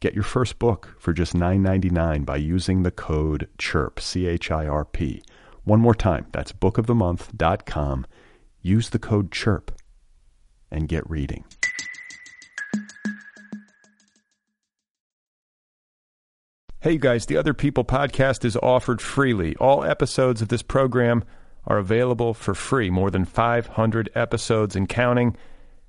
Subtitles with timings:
[0.00, 4.66] Get your first book for just $9.99 by using the code CHIRP, C H I
[4.66, 5.22] R P.
[5.64, 8.06] One more time, that's bookofthemonth.com.
[8.62, 9.68] Use the code CHIRP
[10.70, 11.44] and get reading.
[16.80, 19.54] Hey, you guys, the Other People podcast is offered freely.
[19.56, 21.24] All episodes of this program
[21.66, 22.88] are available for free.
[22.88, 25.36] More than 500 episodes and counting.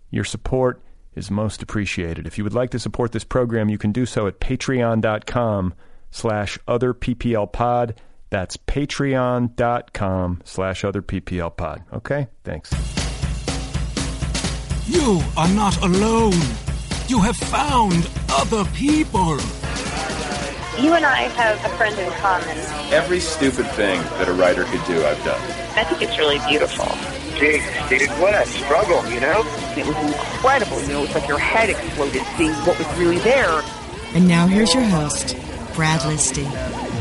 [0.10, 0.82] Your support
[1.16, 2.28] is most appreciated.
[2.28, 5.74] If you would like to support this program, you can do so at patreon.com
[6.10, 7.96] slash other PPL pod.
[8.30, 11.84] That's patreon.com slash other PPL pod.
[11.94, 12.28] Okay?
[12.44, 12.72] Thanks.
[14.88, 16.34] You are not alone.
[17.08, 19.38] You have found other people.
[20.80, 22.58] You and I have a friend in common.
[22.94, 25.40] Every stupid thing that a writer could do, I've done.
[25.78, 26.86] I think it's really beautiful.
[27.38, 29.42] Jake, Dude, what a struggle, you know?
[29.76, 30.82] It was incredible.
[30.84, 33.62] You know, it's like your head exploded seeing what was really there.
[34.14, 35.36] And now here's your host,
[35.76, 36.46] Brad Listi.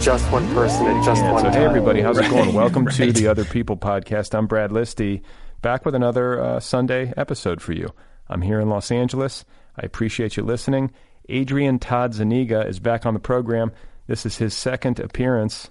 [0.03, 1.53] Just one person at just Yeah, one so, time.
[1.60, 2.53] hey, everybody, how's it going?
[2.53, 4.34] Welcome to the Other People podcast.
[4.36, 5.22] I'm Brad Listi,
[5.62, 7.91] back with another uh, Sunday episode for you.
[8.28, 9.44] I'm here in Los Angeles.
[9.76, 10.91] I appreciate you listening.
[11.30, 13.72] Adrian Todd Zuniga is back on the program.
[14.06, 15.70] This is his second appearance,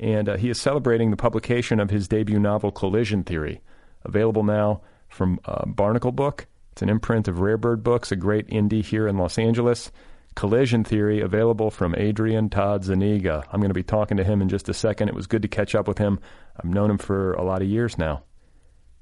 [0.00, 3.60] and uh, he is celebrating the publication of his debut novel, Collision Theory,
[4.04, 6.46] available now from uh, Barnacle Book.
[6.72, 9.92] It's an imprint of Rare Bird Books, a great indie here in Los Angeles.
[10.34, 13.44] Collision Theory, available from Adrian Todd Zuniga.
[13.52, 15.08] I'm going to be talking to him in just a second.
[15.08, 16.18] It was good to catch up with him.
[16.56, 18.24] I've known him for a lot of years now,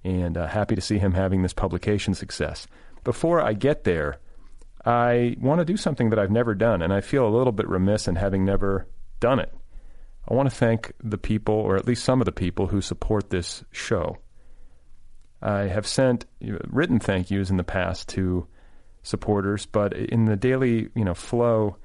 [0.04, 2.66] and uh, happy to see him having this publication success.
[3.04, 4.18] Before I get there,
[4.84, 7.68] I want to do something that I've never done, and I feel a little bit
[7.68, 8.88] remiss in having never
[9.20, 9.52] done it.
[10.28, 13.30] I want to thank the people, or at least some of the people, who support
[13.30, 14.18] this show.
[15.40, 18.46] I have sent written thank yous in the past to
[19.02, 21.76] supporters, but in the daily, you know, flow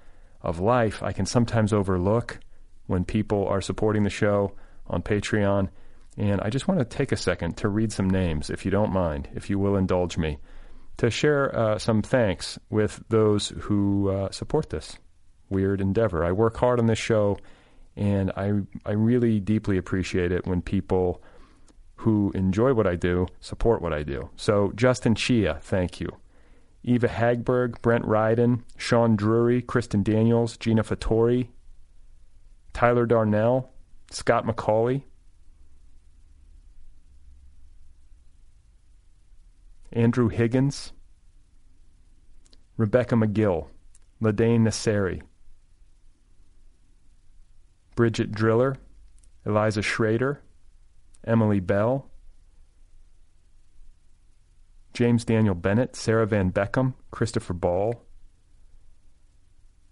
[0.41, 2.40] of life, I can sometimes overlook
[2.85, 4.53] when people are supporting the show
[4.88, 5.69] on Patreon.
[6.18, 8.91] And I just want to take a second to read some names, if you don't
[8.91, 10.38] mind, if you will indulge me,
[10.97, 14.97] to share uh, some thanks with those who uh, support this
[15.50, 16.24] weird endeavor.
[16.25, 17.38] I work hard on this show,
[17.96, 18.53] and I
[18.85, 21.22] I really deeply appreciate it when people
[21.97, 24.30] who enjoy what I do support what I do.
[24.35, 26.09] So Justin Chia, thank you.
[26.84, 31.50] Eva Hagberg, Brent Ryden, Sean Drury, Kristen Daniels, Gina Fattori,
[32.72, 33.72] Tyler Darnell,
[34.12, 35.03] Scott McCauley,
[39.94, 40.94] Andrew Higgins,
[42.75, 43.68] Rebecca McGill,
[44.22, 45.22] Ladane Nasseri,
[47.96, 48.76] Bridget Driller,
[49.46, 50.42] Eliza Schrader,
[51.26, 52.09] Emily Bell,
[54.94, 58.03] James Daniel Bennett, Sarah Van Beckham, Christopher Ball,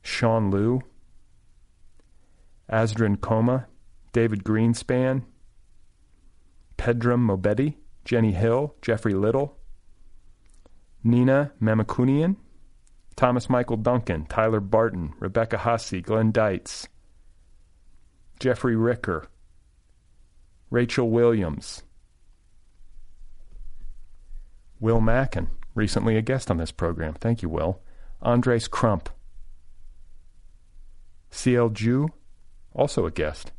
[0.02, 0.82] Sean Liu,
[2.72, 3.68] Asdrin Coma,
[4.14, 5.24] David Greenspan,
[6.78, 9.58] Pedram Mobetti, Jenny Hill, Jeffrey Little,
[11.06, 12.36] Nina Mamakunian,
[13.16, 16.88] Thomas Michael Duncan, Tyler Barton, Rebecca Hussey, Glenn Dietz,
[18.40, 19.28] Jeffrey Ricker,
[20.72, 21.84] Rachel Williams,
[24.80, 27.14] Will Mackin, recently a guest on this program.
[27.14, 27.82] Thank you, Will.
[28.24, 29.10] Andres Crump,
[31.30, 32.10] CL Jew,
[32.74, 33.52] also a guest.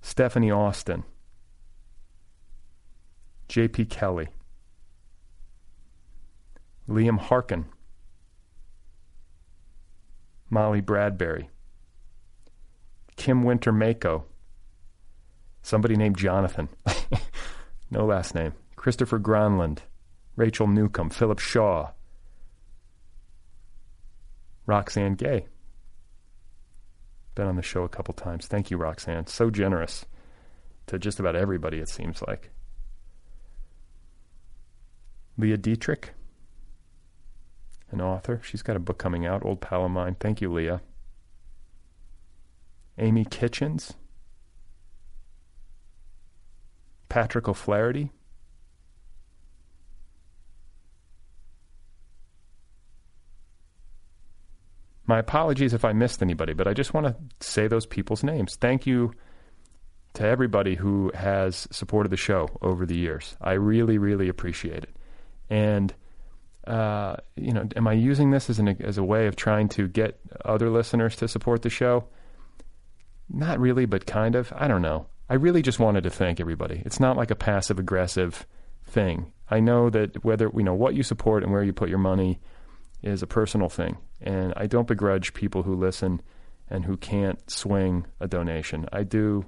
[0.00, 1.02] Stephanie Austin,
[3.48, 3.86] J.P.
[3.86, 4.28] Kelly,
[6.92, 7.64] Liam Harkin,
[10.50, 11.48] Molly Bradbury,
[13.16, 14.26] Kim Winter Mako,
[15.62, 16.68] somebody named Jonathan,
[17.90, 19.78] no last name, Christopher Gronland,
[20.36, 21.92] Rachel Newcomb, Philip Shaw,
[24.66, 25.46] Roxane Gay.
[27.34, 28.46] Been on the show a couple times.
[28.46, 29.26] Thank you, Roxane.
[29.26, 30.04] So generous
[30.88, 32.50] to just about everybody, it seems like.
[35.38, 36.12] Leah Dietrich,
[37.92, 38.40] an author.
[38.44, 40.16] She's got a book coming out, Old Pal of Mine.
[40.18, 40.80] Thank you, Leah.
[42.98, 43.94] Amy Kitchens.
[47.08, 48.10] Patrick O'Flaherty.
[55.06, 57.16] My apologies if I missed anybody, but I just want to
[57.46, 58.56] say those people's names.
[58.56, 59.12] Thank you
[60.14, 63.36] to everybody who has supported the show over the years.
[63.40, 64.96] I really, really appreciate it.
[65.50, 65.92] And
[66.66, 69.88] uh, you know, am I using this as an as a way of trying to
[69.88, 72.04] get other listeners to support the show?
[73.28, 74.52] Not really, but kind of.
[74.54, 75.06] I don't know.
[75.28, 76.82] I really just wanted to thank everybody.
[76.84, 78.46] It's not like a passive aggressive
[78.84, 79.32] thing.
[79.50, 82.40] I know that whether you know what you support and where you put your money
[83.02, 86.22] is a personal thing, and I don't begrudge people who listen
[86.68, 88.88] and who can't swing a donation.
[88.92, 89.46] I do.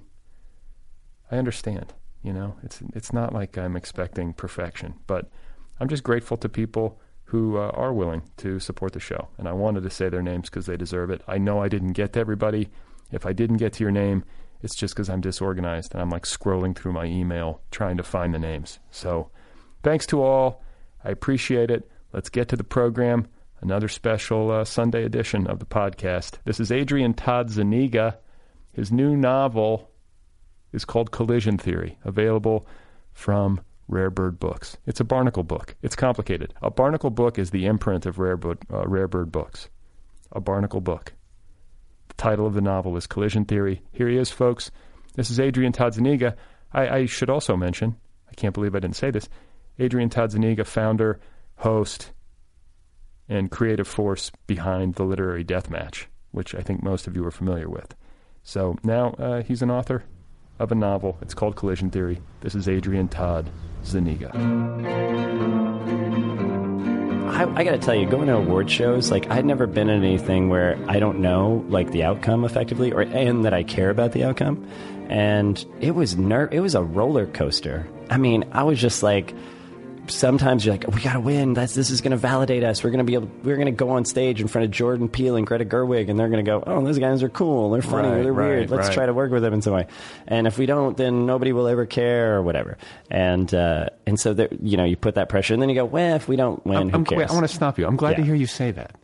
[1.31, 1.95] I understand.
[2.23, 5.31] You know, it's it's not like I'm expecting perfection, but
[5.79, 9.29] I'm just grateful to people who uh, are willing to support the show.
[9.39, 11.23] And I wanted to say their names because they deserve it.
[11.27, 12.69] I know I didn't get to everybody.
[13.11, 14.25] If I didn't get to your name,
[14.63, 18.33] it's just because I'm disorganized and I'm like scrolling through my email trying to find
[18.33, 18.79] the names.
[18.91, 19.31] So
[19.83, 20.63] thanks to all.
[21.05, 21.91] I appreciate it.
[22.13, 23.27] Let's get to the program.
[23.61, 26.39] Another special uh, Sunday edition of the podcast.
[26.45, 28.19] This is Adrian Todd Zuniga.
[28.73, 29.91] His new novel
[30.73, 32.67] is called Collision Theory, available
[33.13, 34.77] from Rare Bird Books.
[34.87, 35.77] It's a Barnacle book.
[35.83, 36.55] It's complicated.
[36.63, 38.39] A Barnacle book is the imprint of Rare,
[38.73, 39.69] uh, Rare Bird Books.
[40.33, 41.13] A Barnacle book.
[42.09, 43.83] The title of the novel is Collision Theory.
[43.93, 44.71] Here he is, folks.
[45.15, 46.37] This is Adrian Todd Zuniga.
[46.73, 47.97] I, I should also mention,
[48.29, 49.29] I can't believe I didn't say this,
[49.79, 51.21] Adrian Todd Zuniga, founder,
[51.57, 52.13] host,
[53.29, 57.69] and creative force behind the Literary Deathmatch, which I think most of you are familiar
[57.69, 57.95] with.
[58.43, 60.05] So now uh, he's an author
[60.59, 61.17] of a novel.
[61.21, 62.21] It's called Collision Theory.
[62.41, 63.51] This is Adrian Todd
[63.85, 64.31] Zuniga.
[67.27, 70.05] I, I got to tell you, going to award shows, like I'd never been in
[70.05, 74.13] anything where I don't know like the outcome effectively, or and that I care about
[74.13, 74.65] the outcome.
[75.09, 77.87] And it was ner- it was a roller coaster.
[78.09, 79.35] I mean, I was just like,
[80.09, 81.55] sometimes you're like, we got to win.
[81.55, 82.83] That's this is going to validate us.
[82.85, 83.31] We're going to be able.
[83.43, 86.19] We're going to go on stage in front of Jordan Peele and Greta Gerwig, and
[86.19, 87.71] they're going to go, oh, those guys are cool.
[87.71, 88.09] They're funny.
[88.09, 88.71] Right, they're right, weird.
[88.71, 88.95] Let's right.
[88.95, 89.87] try to work with them in some way.
[90.27, 92.77] And if we don't, then nobody will ever care or whatever.
[93.11, 95.85] And uh, and so there, you know, you put that pressure, and then you go,
[95.85, 97.19] well, if we don't win, I'm, who I'm, cares?
[97.19, 97.87] wait, I want to stop you.
[97.87, 98.97] I'm glad to hear you say that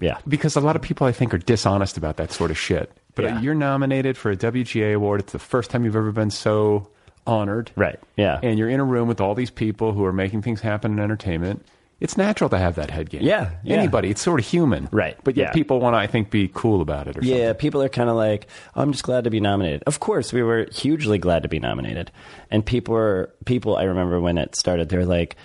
[0.00, 0.18] yeah.
[0.26, 2.90] because a lot of people I think are dishonest about that sort of shit.
[3.14, 3.40] But Yeah.
[3.40, 5.20] you're nominated for a WGA award.
[5.20, 6.88] It's the first time you've ever been so
[7.30, 7.70] honored.
[7.76, 7.98] Right.
[8.16, 8.40] Yeah.
[8.42, 10.98] And you're in a room with all these people who are making things happen in
[10.98, 11.64] entertainment.
[12.00, 13.20] It's natural to have that head game.
[13.22, 13.76] Yeah, yeah.
[13.76, 14.08] Anybody.
[14.08, 14.88] It's sort of human.
[14.90, 15.52] Right, But yet yeah.
[15.52, 17.54] people want to, I think, be cool about it or Yeah, something.
[17.60, 19.82] people are kind of like, oh, I'm just glad to be nominated.
[19.86, 22.10] Of course, we were hugely glad to be nominated,
[22.50, 23.76] and people were people.
[23.76, 25.36] I remember when it started, they were like,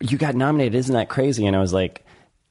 [0.00, 2.04] "You got nominated, isn't that crazy?" And I was like,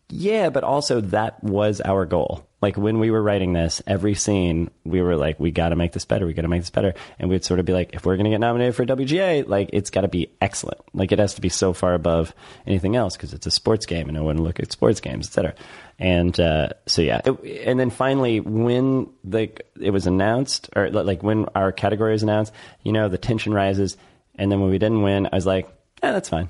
[0.09, 2.45] "Yeah, but also that was our goal.
[2.63, 5.91] Like when we were writing this, every scene we were like, we got to make
[5.91, 6.25] this better.
[6.25, 8.23] We got to make this better." And we'd sort of be like, if we're going
[8.23, 10.79] to get nominated for WGA, like it's got to be excellent.
[10.93, 12.33] Like it has to be so far above
[12.65, 15.27] anything else because it's a sports game, and I want to look at sports games,
[15.27, 15.55] etc.
[15.99, 21.21] And uh, so yeah, it, and then finally when the it was announced, or like
[21.21, 23.97] when our category was announced, you know, the tension rises,
[24.35, 25.67] and then when we didn't win, I was like,
[26.01, 26.47] eh, that's fine.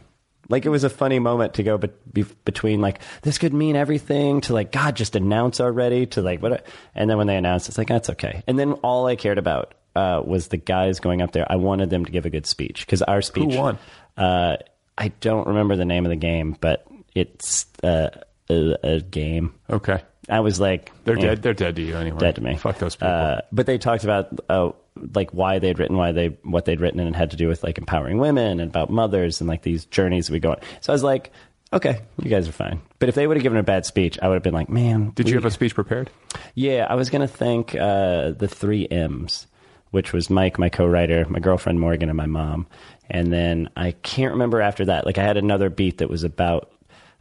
[0.49, 4.41] Like it was a funny moment to go be- between like this could mean everything
[4.41, 7.77] to like God just announce already to like what, and then when they announced, it's
[7.77, 8.43] like that's okay.
[8.47, 11.45] And then all I cared about uh, was the guys going up there.
[11.49, 13.53] I wanted them to give a good speech because our speech.
[13.53, 13.79] Who won?
[14.17, 14.57] Uh,
[14.97, 16.85] I don't remember the name of the game, but
[17.15, 18.09] it's uh,
[18.49, 19.53] a, a game.
[19.69, 20.01] Okay.
[20.29, 21.41] I was like, They're eh, dead.
[21.41, 22.19] They're dead to you anyway.
[22.19, 22.55] dead to me.
[22.55, 23.09] Fuck those people.
[23.09, 24.71] Uh, but they talked about uh,
[25.13, 27.63] like why they'd written, why they what they'd written, and it had to do with
[27.63, 30.57] like empowering women and about mothers and like these journeys we go on.
[30.81, 31.31] So I was like,
[31.71, 32.81] okay, you guys are fine.
[32.99, 35.11] But if they would have given a bad speech, I would have been like, man,
[35.15, 36.09] Did you have a speech prepared?
[36.55, 39.47] yeah, I was going to thank uh, the three M's,
[39.91, 42.67] which was Mike, my co-writer, my girlfriend Morgan, and my mom.
[43.09, 45.05] And then I can't remember after that.
[45.05, 46.71] Like I had another beat that was about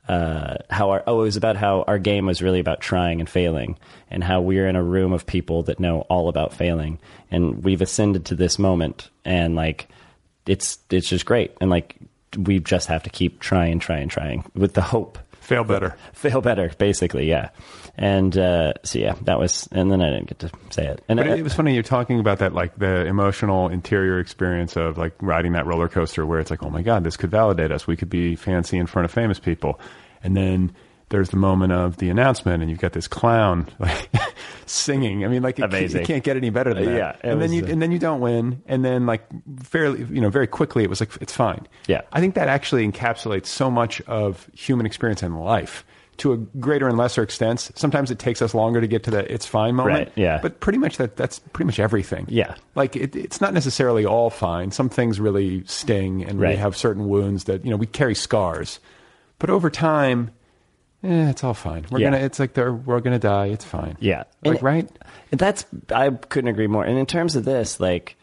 [0.08, 3.28] uh, how our oh, it was about how our game was really about trying and
[3.28, 3.78] failing,
[4.10, 6.98] and how we're in a room of people that know all about failing,
[7.30, 9.88] and we've ascended to this moment, and like
[10.46, 11.96] it's it's just great, and like
[12.36, 15.96] we just have to keep trying, trying, trying with the hope Fail better.
[16.14, 17.50] fail better, basically, yeah.
[17.98, 21.04] And uh, so yeah, that was, and then I didn't get to say it.
[21.08, 24.18] And But I- it, it was funny you're talking about that, like the emotional interior
[24.18, 27.30] experience of like riding that roller coaster, where it's like, oh my god, this could
[27.30, 27.86] validate us.
[27.86, 29.78] We could be fancy in front of famous people,
[30.24, 30.72] and then
[31.12, 34.08] there's the moment of the announcement, and you've got this clown like
[34.66, 35.24] singing.
[35.24, 36.96] I mean, like it, it can't get any better than that.
[36.96, 39.22] Yeah, it and then you uh, and then you don't win, and then like
[39.62, 41.68] fairly, you know, very quickly, it was like it's fine.
[41.86, 42.00] Yeah.
[42.12, 45.84] I think that actually encapsulates so much of human experience in life.
[46.18, 49.32] To a greater and lesser extent, sometimes it takes us longer to get to the
[49.32, 49.96] "it's fine" moment.
[49.96, 50.38] Right, yeah.
[50.40, 52.26] But pretty much that that's pretty much everything.
[52.28, 52.54] Yeah.
[52.74, 54.70] Like it, it's not necessarily all fine.
[54.70, 58.78] Some things really sting and we have certain wounds that, you know, we carry scars.
[59.38, 60.30] But over time,
[61.04, 61.84] eh, it's all fine.
[61.90, 62.10] We're Yeah.
[62.10, 63.96] gonna it's like they're, we're gonna die, it's fine.
[64.00, 64.24] Yeah.
[64.44, 64.90] Like And- right?
[65.30, 66.84] That's I couldn't agree more.
[66.84, 68.16] And in terms of this, like,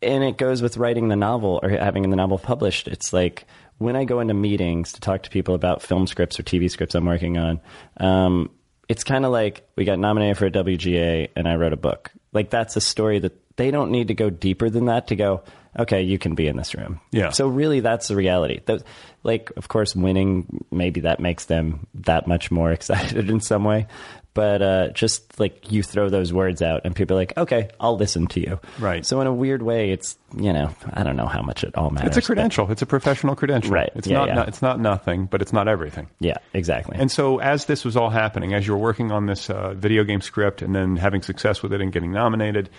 [0.00, 2.88] and it goes with writing the novel or having the novel published.
[2.88, 3.44] It's like
[3.78, 6.94] when I go into meetings to talk to people about film scripts or TV scripts
[6.94, 7.60] I'm working on.
[7.98, 8.50] Um,
[8.88, 12.10] it's kind of like we got nominated for a WGA and I wrote a book.
[12.32, 15.42] Like that's a story that they don't need to go deeper than that to go.
[15.78, 17.00] Okay, you can be in this room.
[17.12, 17.30] Yeah.
[17.30, 18.60] So really, that's the reality.
[18.66, 18.82] Those,
[19.22, 23.86] like, of course, winning maybe that makes them that much more excited in some way.
[24.34, 27.98] But uh, just like you throw those words out, and people are like, "Okay, I'll
[27.98, 29.04] listen to you." Right.
[29.04, 31.90] So in a weird way, it's you know, I don't know how much it all
[31.90, 32.08] matters.
[32.08, 32.70] It's a but- credential.
[32.70, 33.70] It's a professional credential.
[33.72, 33.90] Right.
[33.94, 34.34] It's Yeah, not, yeah.
[34.36, 36.08] not it's not nothing, but it's not everything.
[36.18, 36.96] Yeah, exactly.
[36.98, 40.02] And so, as this was all happening, as you were working on this uh, video
[40.02, 42.70] game script and then having success with it and getting nominated,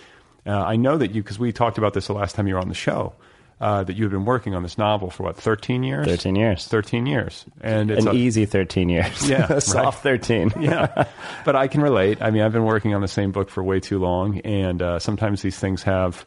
[0.45, 2.61] uh, I know that you, because we talked about this the last time you were
[2.61, 3.13] on the show,
[3.61, 6.05] uh, that you had been working on this novel for what, 13 years?
[6.05, 6.67] 13 years.
[6.67, 7.45] 13 years.
[7.61, 9.29] And it's An a, easy 13 years.
[9.29, 9.63] Yeah, a right.
[9.63, 10.53] soft 13.
[10.59, 11.05] yeah,
[11.45, 12.21] but I can relate.
[12.21, 14.99] I mean, I've been working on the same book for way too long, and uh,
[14.99, 16.25] sometimes these things have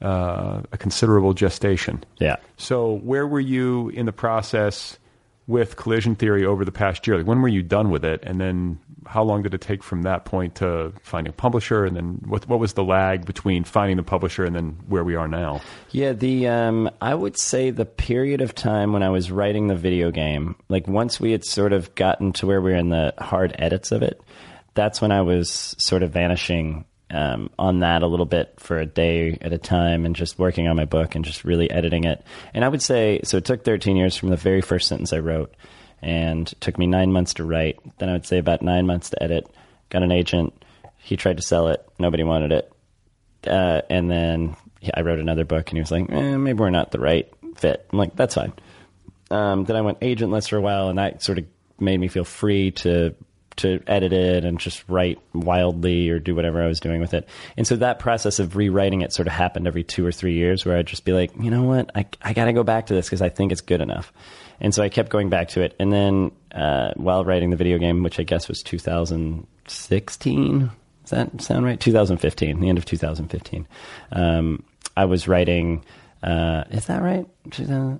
[0.00, 2.02] uh, a considerable gestation.
[2.18, 2.36] Yeah.
[2.56, 4.98] So, where were you in the process
[5.46, 7.16] with collision theory over the past year?
[7.16, 10.02] Like, when were you done with it, and then how long did it take from
[10.02, 13.96] that point to finding a publisher, and then what what was the lag between finding
[13.96, 15.60] the publisher and then where we are now?
[15.90, 19.74] Yeah, the um, I would say the period of time when I was writing the
[19.74, 23.14] video game, like once we had sort of gotten to where we were in the
[23.18, 24.20] hard edits of it,
[24.74, 28.86] that's when I was sort of vanishing um, on that a little bit for a
[28.86, 32.24] day at a time and just working on my book and just really editing it.
[32.54, 33.36] And I would say so.
[33.36, 35.54] It took 13 years from the very first sentence I wrote,
[36.00, 37.78] and took me nine months to write.
[37.98, 39.46] Then I would say about nine months to edit.
[39.90, 40.64] Got an agent.
[40.98, 41.86] He tried to sell it.
[41.98, 42.72] Nobody wanted it
[43.46, 44.56] uh, and then
[44.94, 47.86] I wrote another book, and he was like, eh, maybe we're not the right fit.
[47.92, 48.52] I'm like, that's fine.
[49.30, 51.46] Um, then I went agentless for a while, and that sort of
[51.78, 53.14] made me feel free to
[53.56, 57.26] to edit it and just write wildly or do whatever I was doing with it.
[57.56, 60.64] And so that process of rewriting it sort of happened every two or three years,
[60.64, 62.94] where I'd just be like, you know what, I I got to go back to
[62.94, 64.12] this because I think it's good enough.
[64.60, 67.78] And so I kept going back to it, and then uh, while writing the video
[67.78, 70.70] game, which I guess was 2016.
[71.02, 71.80] Does that sound right?
[71.80, 73.66] 2015, the end of 2015.
[74.12, 74.62] Um,
[74.96, 75.84] I was writing.
[76.22, 77.26] Uh, is that right?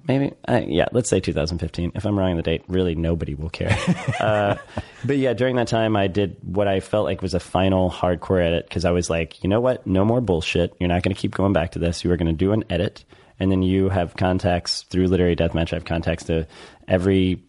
[0.06, 0.32] maybe.
[0.46, 1.92] Uh, yeah, let's say 2015.
[1.94, 3.76] If I'm wrong on the date, really nobody will care.
[4.20, 4.56] uh,
[5.04, 8.40] but yeah, during that time, I did what I felt like was a final hardcore
[8.40, 9.84] edit because I was like, you know what?
[9.86, 10.74] No more bullshit.
[10.78, 12.04] You're not going to keep going back to this.
[12.04, 13.04] You are going to do an edit,
[13.40, 15.72] and then you have contacts through Literary Deathmatch.
[15.72, 16.46] I have contacts to
[16.86, 17.42] every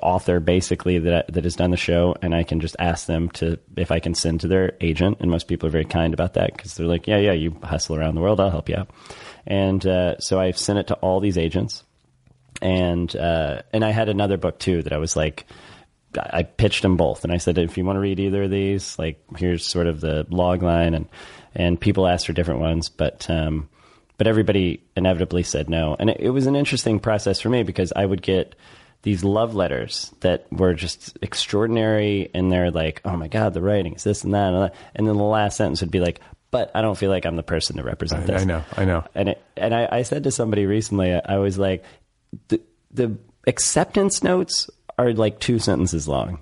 [0.00, 3.58] author basically that that has done the show, and I can just ask them to
[3.76, 5.18] if I can send to their agent.
[5.20, 7.96] And most people are very kind about that because they're like, yeah, yeah, you hustle
[7.96, 8.90] around the world, I'll help you out.
[9.46, 11.84] And uh, so I've sent it to all these agents,
[12.60, 15.46] and uh, and I had another book too that I was like.
[16.14, 18.98] I pitched them both, and I said, if you want to read either of these,
[18.98, 21.08] like here's sort of the log line, and
[21.54, 23.70] and people asked for different ones, but um,
[24.18, 27.94] but everybody inevitably said no, and it, it was an interesting process for me because
[27.96, 28.54] I would get
[29.02, 33.94] these love letters that were just extraordinary, and they're like, oh my god, the writing
[33.94, 34.74] is this and that, and, that.
[34.94, 36.20] and then the last sentence would be like,
[36.52, 38.42] but I don't feel like I'm the person to represent I, this.
[38.42, 39.04] I know, I know.
[39.16, 41.82] And it, and I, I said to somebody recently, I was like,
[42.46, 42.60] the
[42.92, 43.16] the
[43.48, 46.38] acceptance notes are like two sentences long.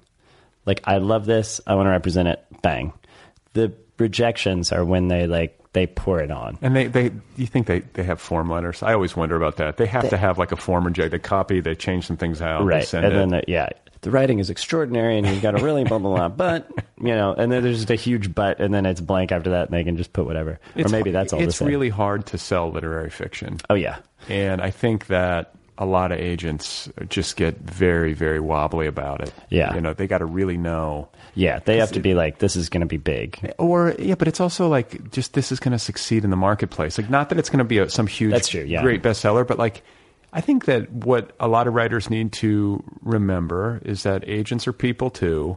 [0.66, 2.44] Like I love this, I want to represent it.
[2.60, 2.92] Bang.
[3.54, 6.58] The rejections are when they like they pour it on.
[6.60, 8.82] And they, they, you think they, they have form letters?
[8.82, 9.76] I always wonder about that.
[9.76, 11.12] They have to have like a form reject.
[11.12, 12.84] They copy, they change some things out, they right.
[12.84, 13.30] send And it.
[13.30, 13.68] then yeah,
[14.02, 16.28] the writing is extraordinary, and he's got a really blah blah blah.
[16.50, 19.50] But you know, and then there's just a huge but, and then it's blank after
[19.50, 21.40] that, and they can just put whatever, or maybe that's all.
[21.40, 23.58] It's really hard to sell literary fiction.
[23.68, 23.98] Oh yeah.
[24.28, 29.32] And I think that a lot of agents just get very, very wobbly about it.
[29.48, 29.74] Yeah.
[29.74, 31.08] You know, they got to really know.
[31.34, 33.54] Yeah, they have to be like, this is going to be big.
[33.58, 36.98] Or, yeah, but it's also like, just this is going to succeed in the marketplace.
[36.98, 38.82] Like, not that it's going to be a, some huge, That's true, yeah.
[38.82, 39.82] great bestseller, but like,
[40.32, 44.72] I think that what a lot of writers need to remember is that agents are
[44.72, 45.56] people too.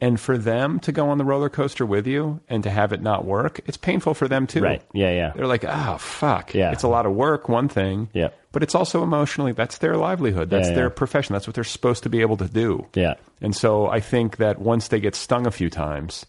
[0.00, 3.00] And for them to go on the roller coaster with you and to have it
[3.00, 4.60] not work, it's painful for them too.
[4.60, 4.82] Right.
[4.92, 5.32] Yeah, yeah.
[5.34, 6.52] They're like, oh, fuck.
[6.52, 6.72] Yeah.
[6.72, 8.08] It's a lot of work, one thing.
[8.12, 8.28] Yeah.
[8.52, 10.50] But it's also emotionally, that's their livelihood.
[10.50, 10.94] That's Yeah, their yeah.
[10.94, 11.32] profession.
[11.32, 12.86] That's what they're supposed to be able to do.
[12.94, 13.14] Yeah.
[13.40, 16.26] And so I think that once they get stung a few times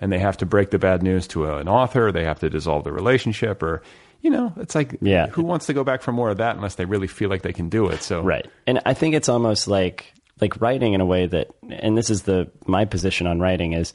[0.00, 2.84] and they have to break the bad news to an author, they have to dissolve
[2.84, 3.82] the relationship or,
[4.20, 5.28] you know, it's like, Yeah.
[5.28, 7.52] who wants to go back for more of that unless they really feel like they
[7.52, 8.02] can do it?
[8.02, 8.46] So, Right.
[8.66, 12.22] And I think it's almost like like writing in a way that and this is
[12.22, 13.92] the my position on writing is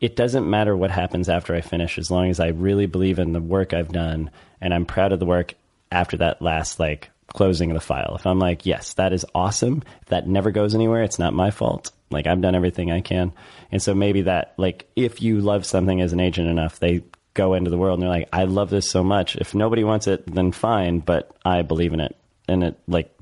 [0.00, 3.32] it doesn't matter what happens after I finish as long as I really believe in
[3.32, 5.54] the work I've done and I'm proud of the work
[5.90, 8.14] after that last like closing of the file.
[8.16, 9.82] If I'm like, yes, that is awesome.
[10.02, 11.90] If that never goes anywhere, it's not my fault.
[12.10, 13.32] Like I've done everything I can.
[13.72, 17.02] And so maybe that like if you love something as an agent enough, they
[17.34, 19.36] go into the world and they're like, I love this so much.
[19.36, 22.16] If nobody wants it, then fine, but I believe in it.
[22.48, 23.14] And it like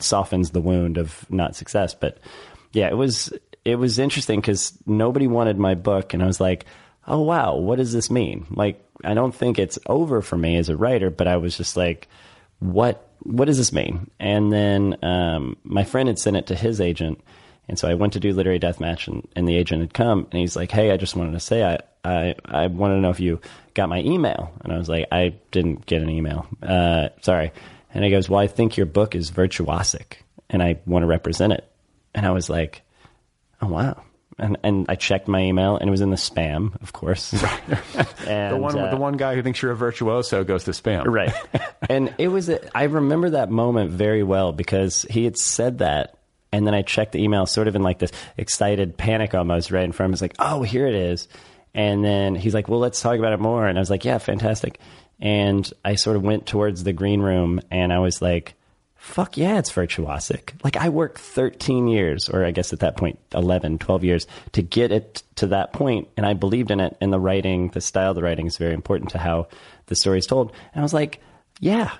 [0.00, 1.94] softens the wound of not success.
[1.94, 2.18] But
[2.72, 3.32] yeah, it was
[3.64, 6.66] it was interesting because nobody wanted my book, and I was like,
[7.06, 8.46] oh wow, what does this mean?
[8.50, 11.76] Like, I don't think it's over for me as a writer, but I was just
[11.76, 12.08] like,
[12.58, 14.10] what what does this mean?
[14.18, 17.20] And then um, my friend had sent it to his agent.
[17.68, 20.40] And so I went to do literary deathmatch, and, and the agent had come, and
[20.40, 23.20] he's like, "Hey, I just wanted to say, I, I, I wanted to know if
[23.20, 23.40] you
[23.74, 26.46] got my email." And I was like, "I didn't get an email.
[26.62, 27.52] Uh, sorry."
[27.94, 30.14] And he goes, "Well, I think your book is virtuosic,
[30.50, 31.70] and I want to represent it."
[32.14, 32.82] And I was like,
[33.60, 34.02] "Oh wow!"
[34.38, 37.32] And and I checked my email, and it was in the spam, of course.
[38.26, 41.04] and, The one, uh, the one guy who thinks you're a virtuoso goes to spam.
[41.06, 41.32] right
[41.88, 46.16] and it was a, i remember that moment very well because he had said that
[46.52, 49.84] and then i checked the email sort of in like this excited panic almost right
[49.84, 50.12] in front of me.
[50.12, 51.28] I was like oh here it is
[51.74, 53.66] and then he's like well let's talk about it more.
[53.66, 54.78] And i was like yeah fantastic.
[55.20, 58.54] And i sort of went towards the green room and i was like
[58.96, 60.52] fuck yeah it's virtuosic.
[60.62, 64.62] Like i worked 13 years or i guess at that point 11 12 years to
[64.62, 66.08] get it to that point.
[66.16, 66.96] And i believed in it.
[67.00, 69.48] And the writing the style of the writing is very important to how
[69.86, 70.52] the story is told.
[70.72, 71.20] And i was like
[71.60, 71.92] yeah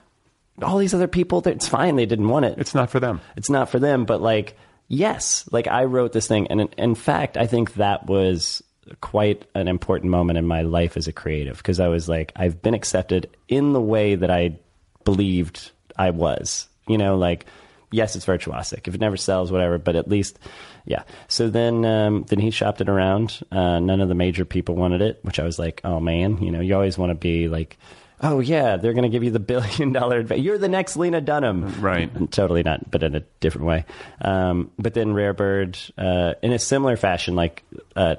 [0.63, 1.97] all these other people it's fine.
[1.97, 2.59] They didn't want it.
[2.59, 3.21] It's not for them.
[3.37, 4.05] it's not for them.
[4.05, 4.57] But like
[4.89, 6.47] yes like i wrote this thing.
[6.49, 8.63] And in, in fact i think that was
[9.01, 12.61] quite an important moment in my life as a creative because i was like i've
[12.63, 14.57] been accepted in the way that i
[15.05, 17.47] believed i was you know like
[17.93, 20.39] yes it's virtuosic if it never sells whatever but at least
[20.85, 24.75] yeah so then um, then he shopped it around uh, none of the major people
[24.75, 27.49] wanted it which i was like oh man you know you always want to be
[27.49, 27.79] like
[28.21, 31.21] oh yeah they're going to give you the billion dollar advance you're the next lena
[31.21, 32.11] dunham Right.
[32.33, 33.85] totally not, but in a different way.
[34.21, 37.65] Um, but then Rarebird, uh, in a similar fashion, like
[37.97, 38.17] uh,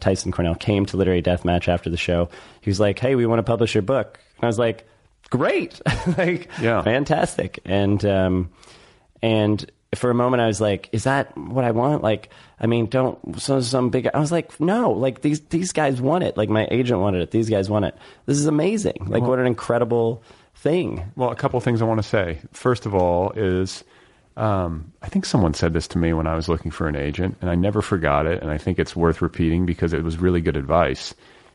[0.00, 2.28] Tyson Cornell came to Literary Deathmatch after the show.
[2.60, 4.86] He was like, "Hey, we want to publish your book," and I was like,
[5.30, 5.80] "Great,
[6.18, 6.82] like, Yeah.
[6.82, 8.50] fantastic." And um,
[9.22, 12.86] and for a moment, I was like, "Is that what I want?" Like, I mean,
[12.86, 14.08] don't so some big.
[14.12, 16.36] I was like, "No, like these these guys want it.
[16.36, 17.30] Like my agent wanted it.
[17.30, 17.96] These guys want it.
[18.26, 19.06] This is amazing.
[19.06, 20.22] Like, what an incredible."
[20.58, 21.12] Thing.
[21.16, 22.38] Well, a couple of things I want to say.
[22.50, 23.84] First of all, is
[24.36, 27.36] um, I think someone said this to me when I was looking for an agent,
[27.40, 30.40] and I never forgot it, and I think it's worth repeating because it was really
[30.40, 31.14] good advice.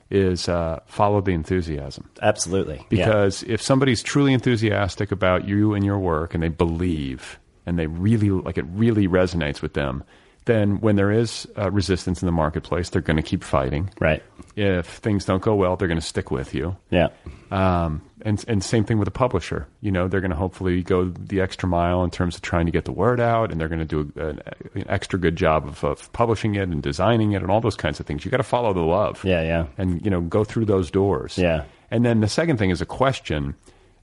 [0.09, 2.85] Is uh, follow the enthusiasm Absolutely.
[2.89, 3.05] Yeah.
[3.05, 7.87] because if somebody's truly enthusiastic about you and your work, and they believe, and they
[7.87, 10.03] really like it, really resonates with them,
[10.45, 13.91] then when there is uh, resistance in the marketplace, they're going to keep fighting.
[13.99, 14.23] Right.
[14.55, 16.75] If things don't go well, they're going to stick with you.
[16.89, 17.09] Yeah.
[17.51, 19.67] Um, and and same thing with a publisher.
[19.81, 22.71] You know, they're going to hopefully go the extra mile in terms of trying to
[22.71, 24.41] get the word out, and they're going to do an,
[24.73, 27.99] an extra good job of, of publishing it and designing it and all those kinds
[27.99, 28.25] of things.
[28.25, 29.23] You got to follow the love.
[29.23, 29.67] Yeah, yeah.
[29.77, 31.37] And you know, go through those doors.
[31.37, 31.63] Yeah.
[31.89, 33.55] And then the second thing is a question.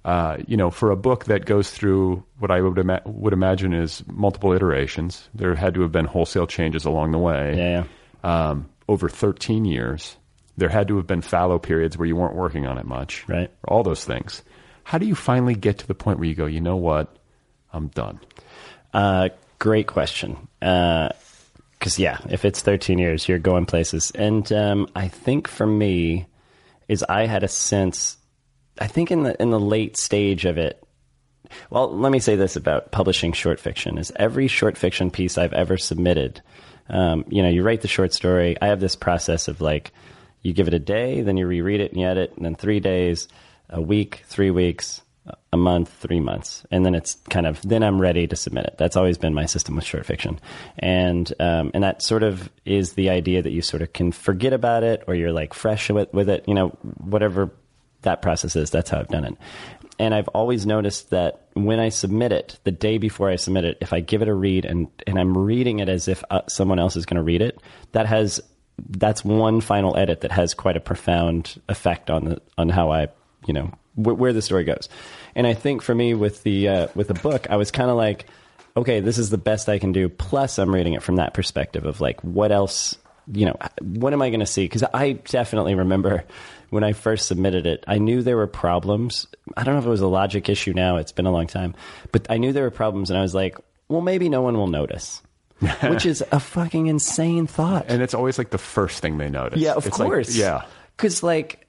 [0.04, 3.74] Uh, you know, for a book that goes through what I would ima- would imagine
[3.74, 7.84] is multiple iterations, there had to have been wholesale changes along the way Yeah,
[8.24, 8.48] yeah.
[8.50, 10.16] um, over 13 years.
[10.56, 13.28] There had to have been fallow periods where you weren't working on it much.
[13.28, 13.50] Right.
[13.66, 14.42] All those things.
[14.84, 17.14] How do you finally get to the point where you go, you know what?
[17.72, 18.18] I'm done.
[18.94, 20.48] Uh, great question.
[20.60, 26.26] Because yeah, if it's 13 years, you're going places, and um, I think for me,
[26.88, 28.16] is I had a sense.
[28.80, 30.82] I think in the in the late stage of it.
[31.70, 35.52] Well, let me say this about publishing short fiction: is every short fiction piece I've
[35.52, 36.42] ever submitted.
[36.88, 38.56] Um, you know, you write the short story.
[38.60, 39.92] I have this process of like,
[40.42, 42.80] you give it a day, then you reread it and you edit, and then three
[42.80, 43.28] days,
[43.68, 45.02] a week, three weeks,
[45.52, 48.76] a month, three months, and then it's kind of then I'm ready to submit it.
[48.78, 50.40] That's always been my system with short fiction,
[50.78, 54.52] and um, and that sort of is the idea that you sort of can forget
[54.52, 56.44] about it or you're like fresh with with it.
[56.46, 57.50] You know, whatever
[58.02, 59.36] that process is, that's how I've done it.
[59.98, 63.78] and I've always noticed that when I submit it, the day before I submit it,
[63.80, 66.78] if I give it a read and and I'm reading it as if uh, someone
[66.78, 67.60] else is going to read it,
[67.92, 68.40] that has
[68.90, 73.08] that's one final edit that has quite a profound effect on the on how I
[73.46, 74.88] you know wh- where the story goes.
[75.34, 77.96] And I think for me with the uh, with the book, I was kind of
[77.96, 78.26] like,
[78.76, 80.08] okay, this is the best I can do.
[80.08, 82.96] Plus, I'm reading it from that perspective of like, what else,
[83.32, 84.64] you know, what am I going to see?
[84.64, 86.24] Because I definitely remember
[86.70, 89.26] when I first submitted it, I knew there were problems.
[89.56, 90.96] I don't know if it was a logic issue now.
[90.96, 91.74] It's been a long time,
[92.12, 93.56] but I knew there were problems, and I was like,
[93.88, 95.22] well, maybe no one will notice.
[95.82, 97.86] Which is a fucking insane thought.
[97.88, 99.58] And it's always like the first thing they notice.
[99.60, 100.36] Yeah, of It's like- course.
[100.36, 100.62] yeah.
[100.96, 101.66] because like,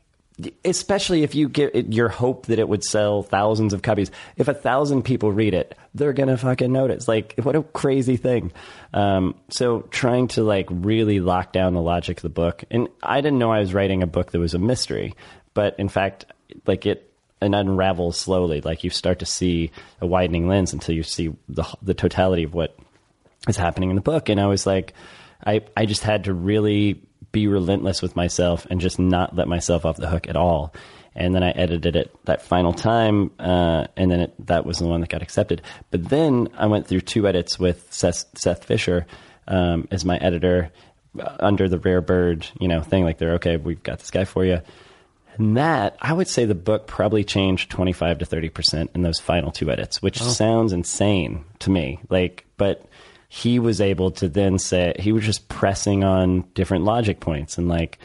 [0.64, 4.12] especially if you get your hope that it would sell thousands of copies.
[4.38, 7.08] If a thousand people read it, they're gonna fucking notice.
[7.08, 8.52] Like, what a crazy thing.
[8.94, 13.22] Um, so trying to like really lock down the logic of the book, and I
[13.22, 15.16] didn't know I was writing a book that was a mystery,
[15.54, 16.26] but in fact,
[16.66, 18.62] like it and unravels slowly.
[18.62, 19.72] Like you start to see
[20.02, 22.78] a widening lens until you see the the totality of what
[23.48, 24.30] is happening in the book.
[24.30, 24.94] And I was like,
[25.46, 29.86] I, I just had to really be relentless with myself and just not let myself
[29.86, 30.74] off the hook at all.
[31.16, 34.88] And then I edited it that final time, uh, and then it, that was the
[34.88, 35.62] one that got accepted.
[35.92, 39.06] But then I went through two edits with Seth, Seth Fisher
[39.48, 40.72] um, as my editor
[41.20, 43.04] uh, under the rare bird, you know, thing.
[43.04, 44.62] Like they're okay, we've got this guy for you.
[45.40, 49.52] And that, I would say the book probably changed 25 to 30% in those final
[49.52, 52.00] two edits, which sounds insane to me.
[52.10, 52.86] Like, but
[53.30, 57.60] he was able to then say, he was just pressing on different logic points.
[57.60, 58.00] And like,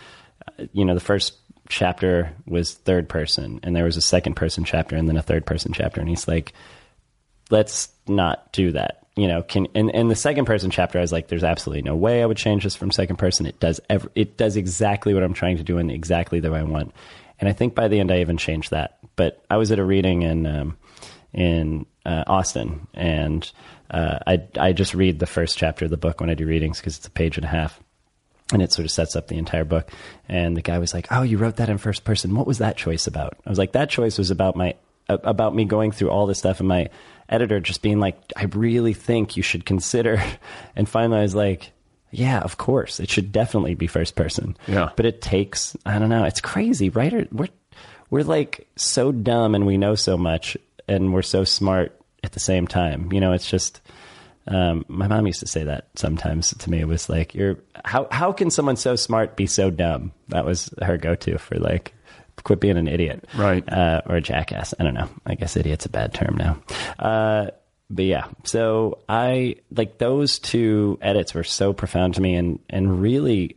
[0.47, 1.35] uh, you know, the first
[1.71, 5.47] chapter was third person, and there was a second person chapter, and then a third
[5.47, 5.99] person chapter.
[5.99, 6.53] And he's like,
[7.51, 9.07] let's not do that.
[9.17, 12.23] You know, can and, the second person chapter, I was like, there's absolutely no way
[12.23, 13.47] I would change this from second person.
[13.47, 16.59] It does ever, it does exactly what I'm trying to do and exactly the way
[16.59, 16.93] I want.
[17.39, 18.99] And I think by the end, I even changed that.
[19.17, 20.77] But I was at a reading in um,
[21.33, 23.51] in uh, Austin, and
[23.91, 26.79] uh, I I just read the first chapter of the book when I do readings
[26.79, 27.81] because it's a page and a half
[28.53, 29.91] and it sort of sets up the entire book.
[30.29, 32.35] And the guy was like, "Oh, you wrote that in first person.
[32.35, 34.75] What was that choice about?" I was like, "That choice was about my
[35.09, 36.89] about me going through all this stuff and my
[37.29, 40.23] editor just being like, I really think you should consider."
[40.77, 41.73] And finally, I was like,
[42.11, 44.91] "Yeah, of course, it should definitely be first person." Yeah.
[44.97, 46.25] but it takes I don't know.
[46.25, 47.27] It's crazy, writer.
[47.33, 47.49] We're
[48.11, 52.41] we're like so dumb and we know so much and we're so smart at the
[52.41, 53.13] same time.
[53.13, 53.81] You know, it's just.
[54.47, 56.79] Um, my mom used to say that sometimes to me.
[56.81, 60.69] It was like, "You're how how can someone so smart be so dumb?" That was
[60.83, 61.95] her go to for like,
[62.43, 63.67] quit being an idiot, Right.
[63.67, 64.75] Uh, or a jackass.
[64.79, 65.09] I don't know.
[65.25, 66.59] I guess idiot's a bad term now.
[66.99, 67.51] Uh,
[67.89, 73.01] but yeah, so I like those two edits were so profound to me, and and
[73.01, 73.57] really,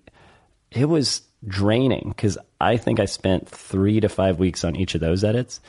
[0.71, 5.01] it was draining because I think I spent three to five weeks on each of
[5.01, 5.60] those edits,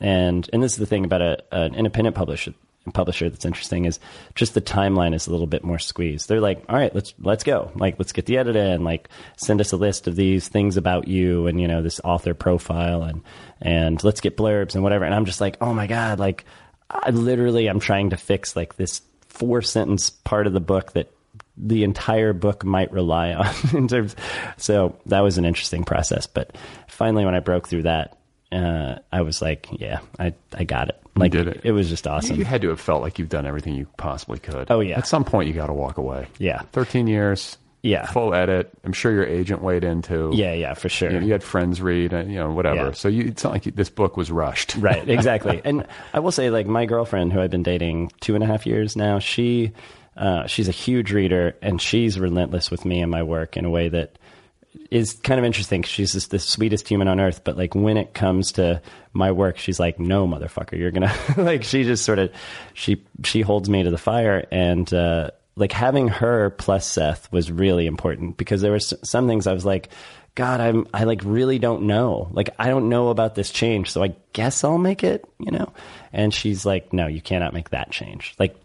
[0.00, 2.54] and and this is the thing about a, an independent publisher
[2.94, 4.00] publisher that's interesting is
[4.34, 6.28] just the timeline is a little bit more squeezed.
[6.28, 7.70] They're like, all right, let's let's go.
[7.74, 11.06] Like let's get the edit in, like send us a list of these things about
[11.06, 13.22] you and you know this author profile and
[13.60, 15.04] and let's get blurbs and whatever.
[15.04, 16.44] And I'm just like, oh my god, like
[16.88, 21.12] I literally I'm trying to fix like this four sentence part of the book that
[21.56, 24.16] the entire book might rely on in terms
[24.56, 26.56] so that was an interesting process but
[26.88, 28.19] finally when i broke through that
[28.52, 31.60] uh, i was like yeah i, I got it like did it.
[31.64, 34.38] it was just awesome You had to have felt like you've done everything you possibly
[34.38, 34.70] could.
[34.70, 34.96] Oh, yeah.
[34.96, 36.28] At some point, you got to walk away.
[36.38, 36.62] Yeah.
[36.72, 37.58] 13 years.
[37.82, 38.06] Yeah.
[38.06, 38.70] Full edit.
[38.84, 40.30] I'm sure your agent weighed into.
[40.32, 42.86] yeah yeah for sure You, know, you had friends read, uh, you know, whatever.
[42.86, 42.92] Yeah.
[42.92, 44.76] So you, it's not like you, this book was rushed.
[44.76, 45.84] right exactly and
[46.14, 48.96] i will say like my girlfriend who i've been dating two and a half years
[48.96, 49.72] now she
[50.16, 53.70] uh, she's a huge reader and she's relentless with me and my work in a
[53.70, 54.16] way that
[54.90, 55.82] is kind of interesting.
[55.82, 58.80] She's just the sweetest human on earth but like when it comes to
[59.12, 62.30] my work she's like no motherfucker you're gonna like she just sort of
[62.74, 64.46] she she holds me to the fire.
[64.50, 69.46] And uh like having her plus seth was really important because there were some things
[69.46, 69.90] i was like
[70.34, 72.28] god i'm i like really don't know.
[72.32, 75.72] Like i don't know about this change so i guess i'll make it you know?
[76.12, 78.34] And she's like no you cannot make that change.
[78.38, 78.56] Like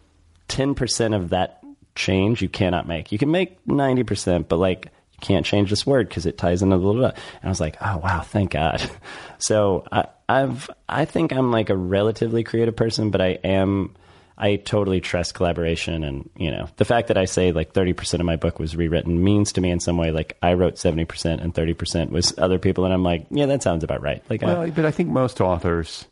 [0.50, 1.62] 10% of that
[1.96, 3.12] change you cannot make.
[3.12, 4.90] You can make 90%, but like
[5.22, 7.06] you can't change this word because it ties into the blah.
[7.08, 8.82] And I was like, oh wow, thank God.
[9.38, 13.94] So I, I've, I think I'm like a relatively creative person, but I am,
[14.38, 16.06] I totally trust collaboration.
[16.06, 19.22] And, you know, the fact that I say like 30% of my book was rewritten
[19.24, 22.86] means to me in some way, like I wrote 70% and 30% was other people.
[22.86, 24.24] And I'm like, yeah, that sounds about right.
[24.30, 26.06] Like, I- Well, but I think most authors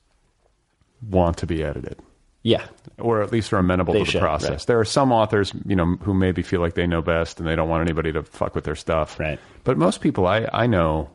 [1.09, 1.97] want to be edited.
[2.43, 2.65] Yeah,
[2.99, 4.49] or at least are amenable They to the should, process.
[4.49, 4.67] right.
[4.67, 7.55] There are some authors, you know, who maybe feel like they know best and they
[7.55, 9.19] don't want anybody to fuck with their stuff.
[9.19, 9.39] Right.
[9.63, 11.09] But most people I, I know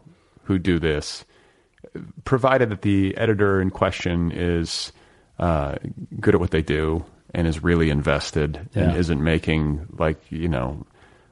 [0.44, 1.24] who do this,
[2.24, 4.92] provided that the editor in question is
[5.38, 5.76] uh,
[6.20, 10.84] good at what they do and is really invested and isn't making like you know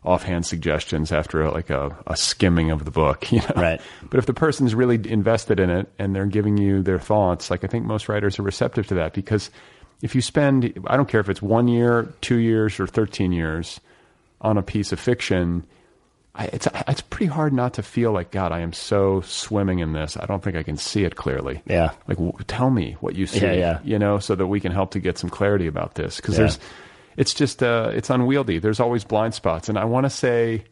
[0.05, 3.81] offhand suggestions after a, like a, a skimming of the book you know Right.
[4.09, 7.65] but if the person's really invested in it and they're giving you their thoughts like
[7.65, 9.51] i think most writers are receptive to that because
[10.03, 13.81] if you spend i don't care if it's one year two years or 13 years
[14.41, 15.65] on a piece of fiction
[16.39, 18.53] I, it's it's pretty hard not to feel like God.
[18.53, 20.19] I am so swimming in this.
[20.19, 21.63] I don't think I can see it clearly.
[21.65, 21.93] Yeah.
[22.07, 23.41] Like, w- tell me what you see.
[23.41, 23.79] Yeah, yeah.
[23.85, 26.41] You know, so that we can help to get some clarity about this because Yeah.
[26.41, 26.59] there's,
[27.17, 28.59] it's just uh, it's unwieldy.
[28.59, 30.65] There's always blind spots, and I want to say,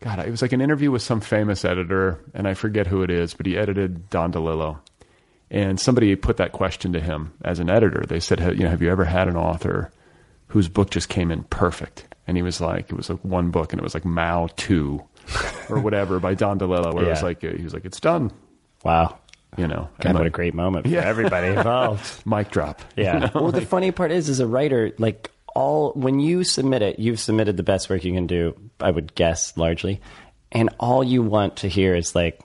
[0.00, 3.10] God, it was like an interview with some famous editor, and I forget who it
[3.10, 4.78] is, but he edited Don DeLillo,
[5.50, 8.04] and somebody put that question to him as an editor.
[8.06, 9.90] They said, "Ha- you know, have you ever had an author
[10.48, 12.04] whose book just came in perfect?
[12.26, 15.00] And he was like, it was like one book, and it was like Mao II,
[15.70, 18.30] or whatever by Don DeLillo, where it was like he was like, it's done,
[18.84, 19.18] Wow.
[19.56, 19.88] you know.
[20.00, 21.00] God, And what a great moment for Yeah.
[21.06, 22.26] everybody involved.
[22.26, 22.82] mic drop.
[22.96, 23.14] Yeah.
[23.14, 26.82] You know, well, the funny part is, as a writer, like all when you submit
[26.82, 28.54] it, you've submitted the best work you can do.
[28.78, 30.00] I would guess largely,
[30.52, 32.40] and all you want to hear is like,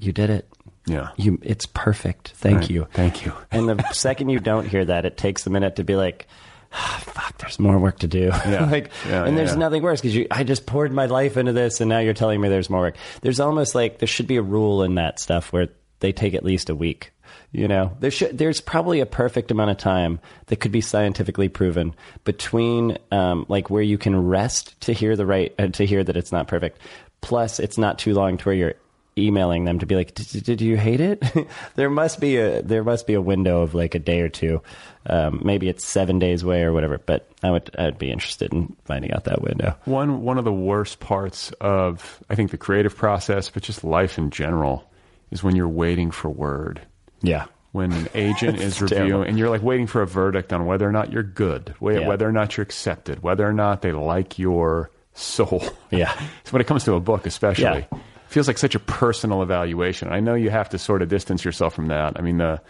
[0.00, 0.48] "You did it.
[0.86, 1.08] Yeah.
[1.16, 1.38] You.
[1.42, 2.32] It's perfect.
[2.36, 2.70] Thank Right.
[2.70, 2.86] you.
[2.92, 3.32] Thank you.
[3.50, 6.26] And the second you don't hear that, it takes a minute to be like.
[6.72, 8.30] "Ah, Fuck, there's more work to do.
[8.46, 8.64] Yeah.
[8.70, 10.26] like, Yeah, and yeah, there's nothing worse because.
[10.30, 12.96] I just poured my life into this, and now you're telling me there's more work.
[13.22, 15.68] There's almost like there should be a rule in that stuff where
[16.00, 17.12] they take at least a week.
[17.52, 18.36] You know, there should.
[18.36, 21.94] There's probably a perfect amount of time that could be scientifically proven
[22.24, 26.16] between, um, like where you can rest to hear the right uh, to hear that
[26.16, 26.78] it's not perfect.
[27.22, 28.74] Plus, it's not too long to where you're
[29.18, 31.22] emailing them to be like, did, you hate it?
[31.74, 34.62] there must be a there must be a window of like a day or two.
[35.06, 36.98] Um, maybe it's seven days away or whatever.
[36.98, 39.76] But I would I would be interested in finding out that window.
[39.84, 44.18] One one of the worst parts of I think the creative process, but just life
[44.18, 44.88] in general,
[45.30, 46.80] is when you're waiting for word.
[47.22, 47.46] Yeah.
[47.72, 49.22] When an agent is reviewing terrible.
[49.28, 52.06] and you're like waiting for a verdict on whether or not you're good, Yeah.
[52.06, 55.62] whether or not you're accepted, whether or not they like your soul.
[55.90, 56.12] Yeah.
[56.44, 57.98] so when it comes to a book, especially, Yeah.
[58.28, 60.08] Feels like such a personal evaluation.
[60.08, 62.14] I know you have to sort of distance yourself from that.
[62.18, 62.60] I mean, the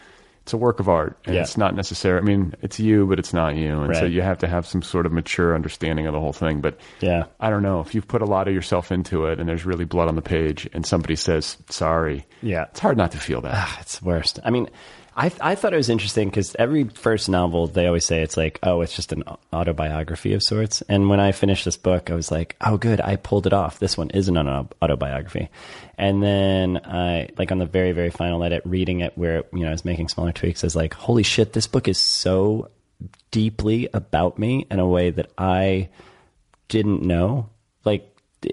[0.43, 1.41] it's a work of art, and Yeah.
[1.41, 2.19] it's not necessary.
[2.19, 4.81] I mean, it's you, but it's not you, and so you have to have some
[4.81, 6.61] sort of mature understanding of the whole thing.
[6.61, 7.25] But Yeah.
[7.41, 9.85] I don't know if you've put a lot of yourself into it, and there's really
[9.87, 12.27] blood on the page, and somebody says sorry.
[12.43, 12.67] Yeah.
[12.71, 13.55] it's hard not to feel that.
[13.57, 14.39] Ah, it's the worst.
[14.45, 14.69] I mean,
[15.17, 18.59] I I thought it was interesting because every first novel they always say it's like,
[18.63, 20.83] oh, it's just an autobiography of sorts.
[20.83, 23.79] And when I finished this book, I was like, oh, good, I pulled it off.
[23.79, 25.49] This one isn't an autobiography.
[25.97, 29.69] And then I like on the very very final edit, reading it where you know
[29.69, 32.71] I was making smaller tweaks, I was like, holy shit, this book is so
[33.31, 35.89] deeply about me in a way that I
[36.69, 37.49] didn't know.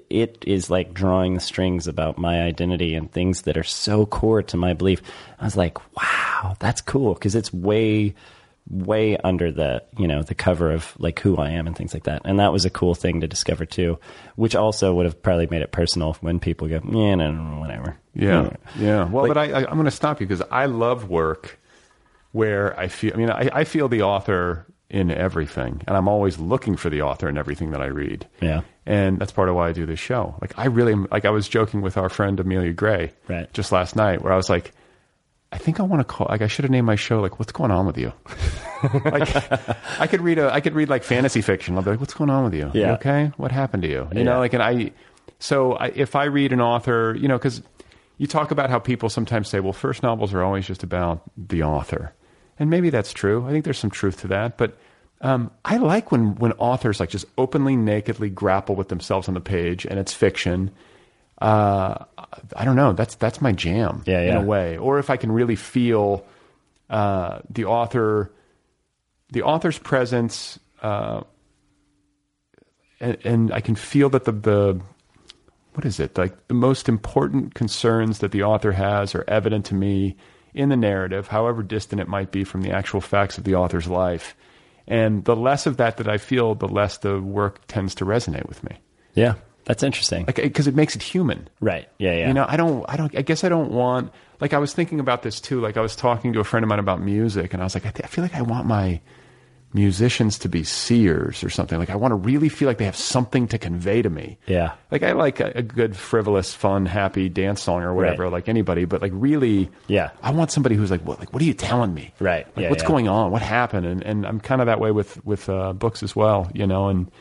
[0.09, 4.43] It is like drawing the strings about my identity and things that are so core
[4.43, 5.01] to my belief.
[5.39, 8.15] I was like, wow, that's cool because it's way
[8.69, 12.03] way under the you know the cover of like who I am and things like
[12.03, 12.21] that.
[12.23, 13.99] And that was a cool thing to discover too,
[14.35, 17.59] which also would have probably made it personal when people go, yeah, no, no, no,
[17.59, 17.97] whatever.
[18.15, 19.03] Yeah, yeah.
[19.09, 21.59] Well, Like- but I, I, I'm going to stop you because I love work
[22.31, 23.13] where I feel.
[23.13, 27.01] I mean, I, I feel the author in everything, and I'm always looking for the
[27.01, 28.27] author in everything that I read.
[28.41, 28.61] Yeah.
[28.85, 30.35] and that's part of why I do this show.
[30.41, 31.25] Like, I really am- like.
[31.25, 33.51] I was joking with our friend Amelia Gray Right.
[33.53, 34.71] just last night, where I was like.
[35.51, 36.25] I think I want to call.
[36.31, 38.11] Like, I should have named my show like "What's Going On with You."
[39.05, 39.29] like,
[39.99, 40.51] I could read a.
[40.51, 41.75] I could read like fantasy fiction.
[41.77, 42.71] I'll be like, "What's going on with you?
[42.73, 42.93] You Yeah.
[42.93, 43.31] okay?
[43.37, 44.23] What happened to you?" You Yeah.
[44.23, 44.91] know, like, and I.
[45.39, 47.61] So I, if I read an author, you know, because
[48.17, 51.61] you talk about how people sometimes say, "Well, first novels are always just about the
[51.63, 52.13] author,"
[52.59, 53.45] and maybe that's true.
[53.47, 54.77] I think there's some truth to that, but.
[55.21, 59.39] Um, I like when, when authors like just openly, nakedly grapple with themselves on the
[59.39, 60.69] page, and it's fiction.
[61.37, 62.03] Uh,
[62.57, 62.91] I don't know.
[62.91, 64.31] That's that's my jam Yeah, yeah.
[64.31, 64.77] in a way.
[64.77, 66.25] Or if I can really feel
[66.89, 68.33] uh, the author,
[69.31, 71.21] the author's presence, uh,
[72.99, 74.81] and, and I can feel that the the
[75.73, 79.73] what is it like the most important concerns that the author has are evident to
[79.73, 80.17] me
[80.53, 83.87] in the narrative, however distant it might be from the actual facts of the author's
[83.87, 84.35] life.
[84.87, 88.47] And the less of that that I feel, the less the work tends to resonate
[88.47, 88.77] with me.
[89.13, 89.35] Yeah,
[89.65, 90.25] that's interesting.
[90.25, 91.47] Like because it makes it human.
[91.61, 91.87] right.
[91.97, 92.13] Yeah.
[92.13, 92.27] Yeah.
[92.27, 94.11] You know, I don't, I don't, I guess I don't want,
[94.41, 95.61] like, I was thinking about this too.
[95.61, 97.85] Like, I was talking to a friend of mine about music, and I was like,
[97.85, 98.99] I, th- I feel like I want my
[99.73, 101.79] musicians to be seers or something.
[101.79, 104.37] Like, I want to really feel like they have something to convey to me.
[104.45, 104.73] Yeah.
[104.91, 108.31] Like, I like a, a good, frivolous, fun, happy dance song or whatever, Right.
[108.31, 110.11] like anybody, but like, really, Yeah.
[110.21, 112.13] I want somebody who's like, what, like, what are you telling me?
[112.19, 112.45] Right.
[112.55, 112.89] Like, Yeah, what's yeah.
[112.89, 113.31] going on?
[113.31, 113.85] What happened?
[113.85, 116.89] And, and I'm kind of that way with, with uh, books as well, you know,
[116.89, 117.11] and,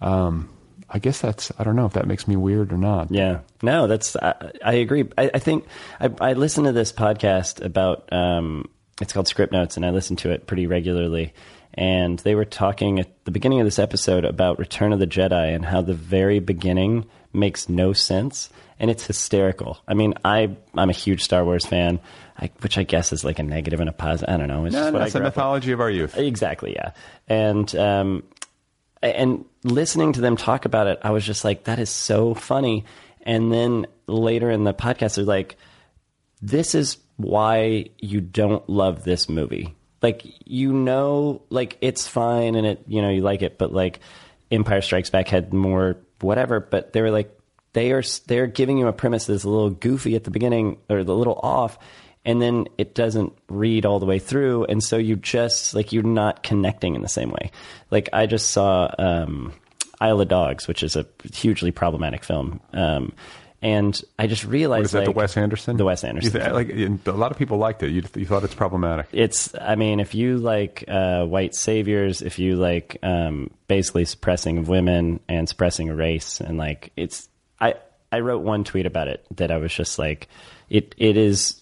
[0.00, 0.48] um,
[0.92, 3.12] I guess that's I don't know if that makes me weird or not.
[3.12, 5.04] Yeah, no, that's I, I agree.
[5.16, 5.66] I, I think
[6.00, 8.68] I, I listen to this podcast about um,
[9.00, 11.32] it's called Script Notes, and I listen to it pretty regularly.
[11.74, 15.54] And they were talking at the beginning of this episode about Return of the Jedi
[15.54, 19.78] and how the very beginning makes no sense and it's hysterical.
[19.86, 22.00] I mean, I I'm a huge Star Wars fan,
[22.38, 24.34] I, which I guess is like a negative and a positive.
[24.34, 24.64] I don't know.
[24.64, 25.36] It's No, just what that's I the grew up with.
[25.36, 26.16] mythology of our youth.
[26.16, 26.92] Exactly, yeah.
[27.28, 28.22] And um,
[29.02, 32.84] and listening to them talk about it, I was just like, that is so funny.
[33.22, 35.56] And then later in the podcast, they're like,
[36.42, 39.74] this is why you don't love this movie.
[40.02, 44.00] Like you know, like it's fine and it you know you like it, but like
[44.50, 46.60] Empire Strikes Back had more whatever.
[46.60, 47.36] But they were like
[47.72, 50.98] they are they're giving you a premise that's a little goofy at the beginning or
[50.98, 51.78] a little off,
[52.24, 56.02] and then it doesn't read all the way through, and so you just like you're
[56.02, 57.50] not connecting in the same way.
[57.90, 59.52] Like I just saw um,
[60.00, 62.60] Isle of Dogs, which is a hugely problematic film.
[62.72, 63.12] Um,
[63.62, 65.04] and I just realized What is that?
[65.04, 65.76] the Wes Anderson.
[65.76, 67.90] the Wes Anderson th- like a lot of people liked it.
[67.90, 69.06] You, you thought it's problematic.
[69.12, 74.58] it's i mean if you like uh, white saviors if you like um, basically suppressing
[74.58, 77.28] of women and suppressing a race and like it's
[77.60, 77.74] i
[78.12, 80.28] i wrote one tweet about it that i was just like
[80.68, 81.60] it it is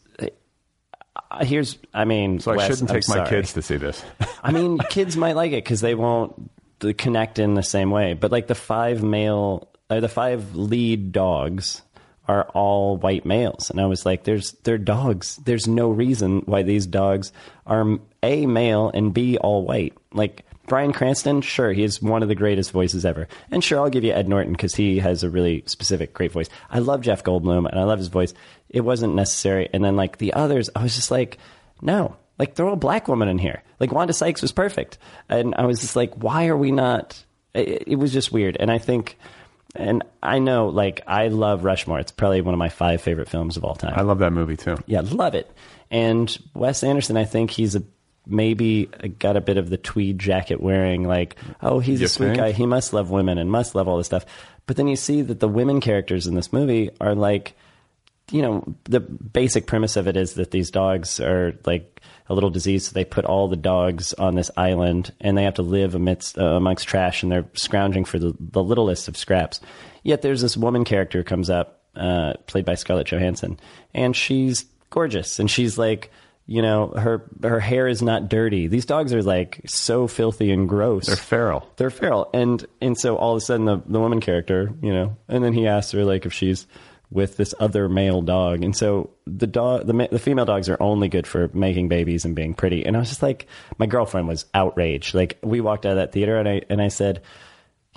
[1.30, 4.02] uh, here's i mean So I Wes, shouldn't take my kids to see this.
[4.42, 6.50] I mean, kids might like it because they won't
[6.82, 8.14] uh, connect in the same way.
[8.14, 11.82] But like the five male, uh, the five lead dogs
[12.28, 15.36] are all white males, and I was like, "There's they're dogs.
[15.36, 17.32] There's no reason why these dogs
[17.66, 22.28] are a male and b all white." Like Bryan Cranston, sure, he is one of
[22.28, 25.30] the greatest voices ever, and sure, I'll give you Ed Norton because he has a
[25.30, 26.48] really specific, great voice.
[26.70, 28.34] I love Jeff Goldblum and I love his voice.
[28.68, 31.38] It wasn't necessary, and then like the others, I was just like,
[31.80, 33.62] no, like throw a black woman in here.
[33.80, 37.24] Like Wanda Sykes was perfect, and I was just like, why are we not?
[37.54, 39.18] It, it was just weird, and I think,
[39.78, 41.98] and I know, like I love Rushmore.
[42.00, 43.94] It's probably one of my five favorite films of all time.
[43.96, 44.76] I love that movie too.
[44.86, 45.50] yeah, love it.
[45.90, 47.82] And Wes Anderson, I think he's a
[48.26, 48.86] maybe
[49.18, 52.38] got a bit of the tweed jacket wearing, like, oh, he's You a sweet think?
[52.38, 52.52] guy.
[52.52, 54.26] He must love women and must love all this stuff.
[54.66, 57.54] But then you see that the women characters in this movie are like
[58.30, 62.50] you know, the basic premise of it is that these dogs are like a little
[62.50, 62.88] disease.
[62.88, 66.38] So they put all the dogs on this island and they have to live amidst,
[66.38, 69.60] uh, amongst trash and they're scrounging for the, the littlest of scraps.
[70.02, 73.58] Yet there's this woman character who comes up, uh, played by Scarlett Johansson,
[73.92, 75.38] and she's gorgeous.
[75.38, 76.10] And she's like,
[76.46, 78.68] you know, her, her hair is not dirty.
[78.68, 81.06] These dogs are like so filthy and gross.
[81.06, 81.68] They're feral.
[81.76, 85.16] They're feral, and and so all of a sudden the the woman character, you know,
[85.28, 86.66] and then he asks her like if she's
[87.10, 91.08] with this other male dog, and so the dog, the the female dogs are only
[91.08, 93.46] good for making babies and being pretty, and I was just like,
[93.78, 95.14] my girlfriend was outraged.
[95.14, 97.22] Like we walked out of that theater, and I and I said,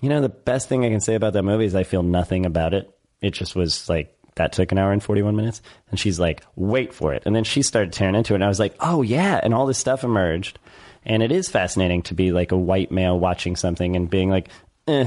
[0.02, 2.45] you know, the best thing I can say about that movie is I feel nothing
[2.45, 2.89] about it.
[3.21, 4.15] It just was like.
[4.36, 5.62] That took an hour and 41 minutes.
[5.89, 7.24] And she's like, wait for it.
[7.26, 8.36] And then she started tearing into it.
[8.38, 9.38] And I was like, oh, yeah.
[9.43, 10.58] And all this stuff emerged.
[11.04, 14.47] And it is fascinating to be like a white male watching something and being like,
[14.88, 15.04] eh.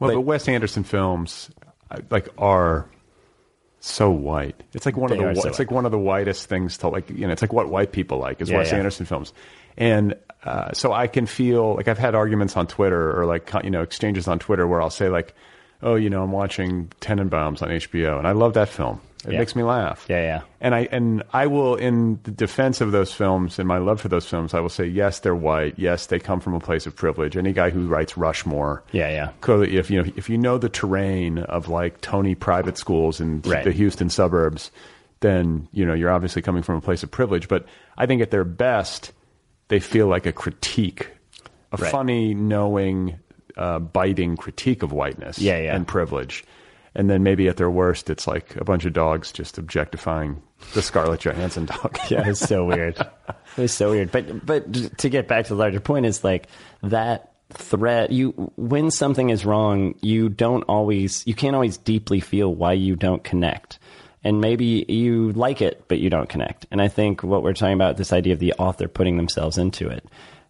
[0.00, 1.48] Well, But- the Wes Anderson films,
[2.10, 2.88] like, are
[3.86, 4.60] so white.
[4.72, 7.08] It's like one of the so it's like one of the whitest things to like.
[7.10, 8.78] You know, it's like what white people like is Yeah, Wes yeah.
[8.78, 9.32] Anderson films,
[9.76, 13.70] and uh, so I can feel like I've had arguments on Twitter or like you
[13.70, 15.34] know exchanges on Twitter where I'll say like,
[15.82, 19.00] oh, you know, I'm watching Tenenbaums on HBO, and I love that film.
[19.26, 19.38] It Yeah.
[19.40, 20.06] makes me laugh.
[20.08, 20.40] Yeah, yeah.
[20.60, 24.08] And I and I will, in the defense of those films and my love for
[24.08, 25.74] those films, I will say yes, they're white.
[25.76, 27.36] Yes, they come from a place of privilege.
[27.36, 29.28] Any guy who writes Rushmore, Yeah, yeah.
[29.40, 33.42] clearly, if you know if you know the terrain of like Tony private schools in
[33.44, 33.64] Right.
[33.64, 34.70] the Houston suburbs,
[35.20, 37.48] then you know you're obviously coming from a place of privilege.
[37.48, 37.66] But
[37.98, 39.12] I think at their best,
[39.68, 41.08] they feel like a critique,
[41.72, 41.90] a Right.
[41.90, 43.16] funny, knowing,
[43.56, 45.74] uh, biting critique of whiteness Yeah, yeah.
[45.74, 46.44] and privilege.
[46.96, 50.80] And then maybe at their worst, it's like a bunch of dogs just objectifying the
[50.80, 51.98] Scarlett Johansson dog.
[52.08, 52.96] yeah, it's so weird.
[52.98, 54.10] It was so weird.
[54.10, 56.48] But but to get back to the larger point is like
[56.82, 62.54] that threat you when something is wrong, you don't always you can't always deeply feel
[62.54, 63.78] why you don't connect.
[64.24, 66.66] And maybe you like it, but you don't connect.
[66.70, 69.88] And I think what we're talking about this idea of the author putting themselves into
[69.88, 70.04] it.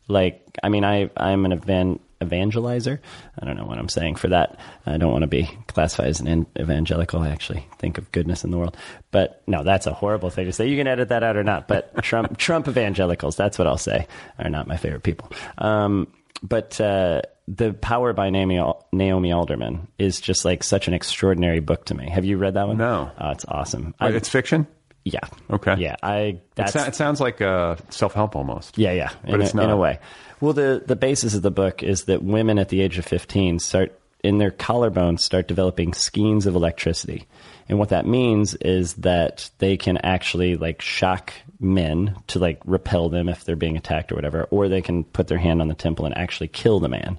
[0.09, 2.99] Like, I mean, I I'm an evan, evangelizer.
[3.39, 4.59] I don't know what I'm saying for that.
[4.87, 7.21] I don't want to be classified as an evangelical.
[7.21, 8.77] I actually think of goodness in the world,
[9.11, 10.69] but no, that's a horrible thing to say.
[10.69, 11.69] You can edit that out or not.
[11.69, 14.07] But Trump Trump evangelicals, that's what I'll say,
[14.39, 15.31] are not my favorite people.
[15.59, 16.09] Um,
[16.43, 18.61] but uh, the Power by Naomi,
[18.93, 22.11] Naomi Alderman is just like such an extraordinary book to me.
[22.11, 22.77] Have you read that one?
[22.79, 23.11] No.
[23.19, 23.95] Oh, it's awesome.
[24.01, 24.67] Wait, I- it's fiction.
[25.05, 25.21] yeah.
[25.51, 25.77] Okay.
[25.79, 26.17] Yeah, I.
[26.19, 28.77] It, That's it sounds like uh, self help almost.
[28.79, 29.99] yeah, yeah, But in, it's a, in a way.
[30.41, 33.59] Well, the the basis of the book is that women at the age of fifteen
[33.59, 37.27] start in their collarbones start developing skeins of electricity.
[37.69, 43.09] And what that means is that they can actually like shock men to like repel
[43.09, 45.75] them if they're being attacked or whatever, or they can put their hand on the
[45.75, 47.19] temple and actually kill the man.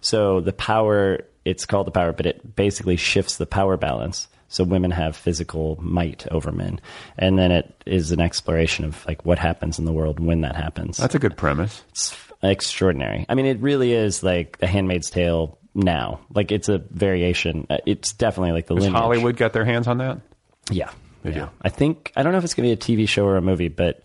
[0.00, 4.28] So the power, it's called the power, but it basically shifts the power balance.
[4.48, 6.80] So women have physical might over men.
[7.18, 10.56] And then it is an exploration of like what happens in the world when that
[10.56, 10.98] happens.
[10.98, 11.82] That's a good premise.
[11.90, 13.26] It's extraordinary.
[13.28, 16.20] I mean, it really is like The Handmaid's Tale now.
[16.34, 17.66] Like it's a variation.
[17.68, 19.00] Uh, It's definitely like the Does lineage.
[19.00, 20.20] Hollywood got their hands on that?
[20.70, 20.90] Yeah,
[21.22, 21.36] They yeah.
[21.46, 21.48] do.
[21.62, 23.42] I think I don't know if it's going to be a TV show or a
[23.42, 24.02] movie, but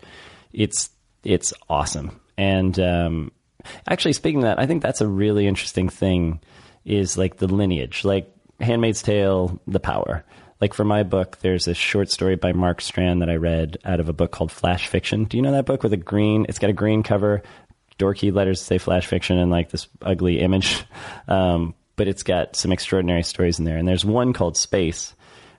[0.52, 0.90] it's
[1.24, 2.20] it's awesome.
[2.36, 3.32] And um,
[3.88, 6.40] actually, speaking of that, I think that's a really interesting thing.
[6.84, 10.24] Is like the lineage, like Handmaid's Tale, The Power.
[10.60, 13.98] Like for my book, there's a short story by Mark Strand that I read out
[13.98, 15.24] of a book called Flash Fiction.
[15.24, 16.46] Do you know that book with a green?
[16.48, 17.42] It's got a green cover,
[17.98, 20.84] dorky letters that say Flash Fiction, and like this ugly image.
[21.28, 23.76] Um, but it's got some extraordinary stories in there.
[23.76, 25.14] And there's one called Space,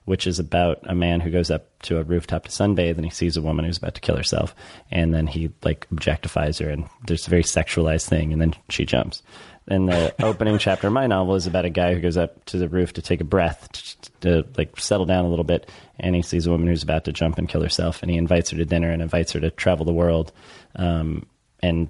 [0.05, 3.11] which is about a man who goes up to a rooftop to sunbathe and he
[3.11, 4.55] sees a woman who's about to kill herself.
[4.91, 8.85] And then he like objectifies her and there's a very sexualized thing and then she
[8.85, 9.21] jumps.
[9.67, 12.57] And the opening chapter of my novel is about a guy who goes up to
[12.57, 15.69] the roof to take a breath to, to like settle down a little bit.
[15.99, 18.01] And he sees a woman who's about to jump and kill herself.
[18.01, 20.33] And he invites her to dinner and invites her to travel the world.
[20.75, 21.27] Um,
[21.61, 21.89] and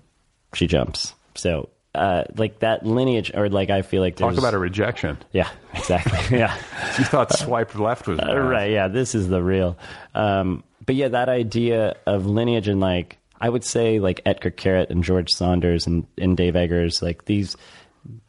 [0.56, 4.58] she jumps so uh, like that lineage or like i feel like Talk about a
[4.58, 5.18] rejection.
[5.32, 6.56] yeah exactly yeah
[6.98, 9.78] You thought swipe left was uh, right, yeah, this is the real.
[10.16, 14.90] Um, but yeah, that idea of lineage and like, I would say like Etgar Keret
[14.90, 17.56] and George Saunders and, and Dave Eggers, like these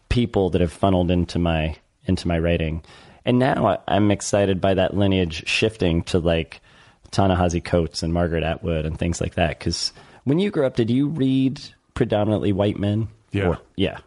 [0.08, 2.82] people that have funneled into my into my writing.
[3.24, 6.60] And now I, I'm excited by that lineage shifting to like
[7.10, 9.58] Ta-Nehisi Coates and Margaret Atwood and things like that.
[9.58, 9.92] Because
[10.24, 11.60] when you grew up, did you read
[11.94, 13.08] predominantly white men?
[13.32, 13.48] Yeah.
[13.48, 13.98] Or- yeah.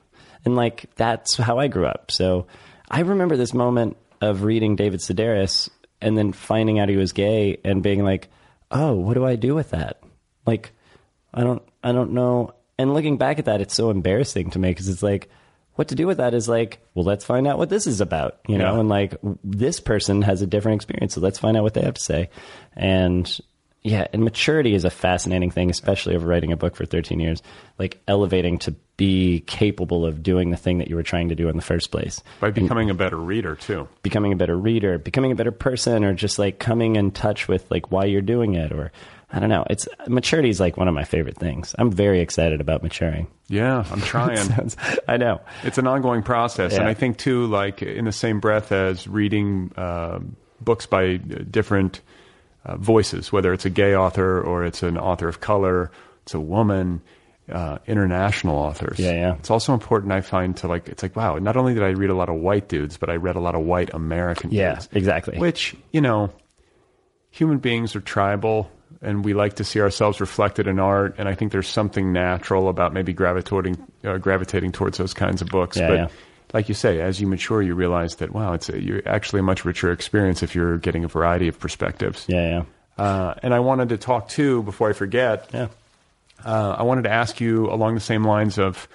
[0.46, 2.12] And like that's how I grew up.
[2.12, 2.48] So
[2.90, 5.70] I remember this moment of reading David Sedaris
[6.02, 8.30] and then finding out he was gay and being like,
[8.72, 10.02] "Oh, what do I do with that?"
[10.46, 10.72] Like
[11.34, 12.54] I don't I don't know.
[12.80, 15.30] And looking back at that, it's so embarrassing to me because it's like
[15.76, 18.40] what to do with that is like, well, let's find out what this is about,
[18.48, 18.80] you know, Yeah.
[18.80, 21.82] and like w- this person has a different experience, so let's find out what they
[21.82, 22.30] have to say.
[22.76, 23.40] And
[23.88, 27.42] yeah, and maturity is a fascinating thing, especially over writing a book for 13 years,
[27.80, 31.48] like elevating to be capable of doing the thing that you were trying to do
[31.50, 32.22] in the first place.
[32.42, 33.88] by becoming a better reader too.
[34.04, 37.70] Becoming a better reader, becoming a better person, or just like coming in touch with
[37.72, 38.92] like why you're doing it, or
[39.32, 39.66] I don't know.
[39.70, 41.74] It's maturity is like one of my favorite things.
[41.78, 43.28] I'm very excited about maturing.
[43.48, 44.38] Yeah, I'm trying.
[44.56, 44.76] Sounds-
[45.08, 45.42] I know.
[45.64, 49.72] it's an ongoing process, and I think too, like in the same breath as reading
[49.78, 50.20] uh,
[50.60, 51.18] books by uh,
[51.50, 52.02] different
[52.68, 55.90] uh, voices, whether it's a gay author or it's an author of color,
[56.24, 57.02] it's a woman,
[57.52, 59.00] uh, international authors.
[59.00, 59.36] Yeah, yeah.
[59.36, 60.90] It's also important, I find, to like.
[60.90, 61.38] It's like, wow.
[61.38, 63.56] Not only did I read a lot of white dudes, but I read a lot
[63.56, 64.90] of white American Yeah, dudes.
[64.92, 65.38] exactly.
[65.40, 66.32] Which you know,
[67.30, 68.70] human beings are tribal
[69.02, 72.68] and we like to see ourselves reflected in art and i think there's something natural
[72.68, 76.08] about maybe gravitating uh, gravitating towards those kinds of books Yeah, but yeah.
[76.54, 79.44] Like you say as you mature you realize that wow it's a, you're actually a
[79.44, 82.64] much richer experience if you're getting a variety of perspectives Yeah,
[82.98, 85.68] yeah, uh, and i wanted to talk too before i forget yeah.
[86.46, 88.88] uh, I wanted to ask you along the same lines of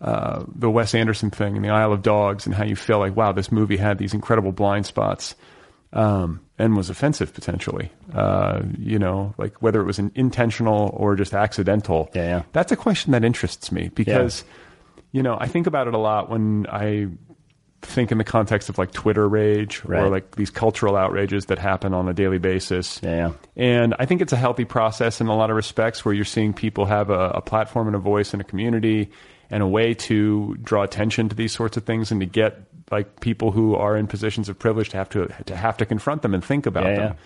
[0.00, 3.16] uh, the Wes Anderson thing and the Isle of Dogs, and how you feel like,
[3.16, 5.34] wow, this movie had these incredible blind spots
[5.92, 7.90] um, and was offensive potentially.
[8.12, 12.10] Uh, you know, like whether it was an intentional or just accidental.
[12.14, 12.42] Yeah, yeah.
[12.52, 14.44] That's a question that interests me because,
[15.16, 17.06] you know, I think about it a lot when I
[17.80, 21.94] think in the context of like Twitter rage or like these cultural outrages that happen
[21.94, 23.00] on a daily basis.
[23.02, 23.32] Yeah, yeah.
[23.56, 26.52] And I think it's a healthy process in a lot of respects where you're seeing
[26.52, 29.10] people have a, a platform and a voice in a community
[29.50, 32.60] and a way to draw attention to these sorts of things and to get
[32.90, 36.20] like people who are in positions of privilege to have to to have to confront
[36.22, 37.12] them and think about Yeah, them.
[37.12, 37.18] yeah.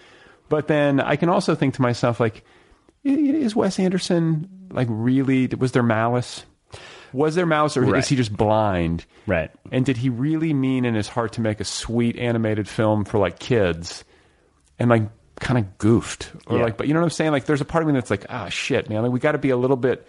[0.49, 2.45] But then I can also think to myself like
[3.03, 6.45] is Wes Anderson like really was there malice?
[7.13, 7.99] Was there mouse or Right.
[7.99, 9.05] is he just blind?
[9.27, 9.51] Right.
[9.73, 13.19] And did he really mean in his heart to make a sweet animated film for
[13.19, 14.05] like kids
[14.79, 15.03] and like
[15.41, 16.31] kind of goofed?
[16.47, 16.65] Or Yeah.
[16.65, 17.33] like, but you know what I'm saying?
[17.33, 19.03] Like, there's a part of me that's like, ah, shit, man.
[19.03, 20.07] Like, we got to be a little bit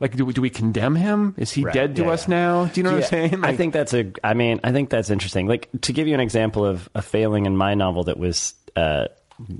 [0.00, 1.34] like, do we, do we condemn him?
[1.36, 1.74] Is he Right.
[1.74, 2.34] dead to Yeah, us yeah.
[2.34, 2.64] now?
[2.66, 3.44] Do you know what I'm saying?
[3.44, 4.10] I think that's a.
[4.24, 5.46] I mean, I think that's interesting.
[5.46, 9.08] Like to give you an example of a failing in my novel that was uh,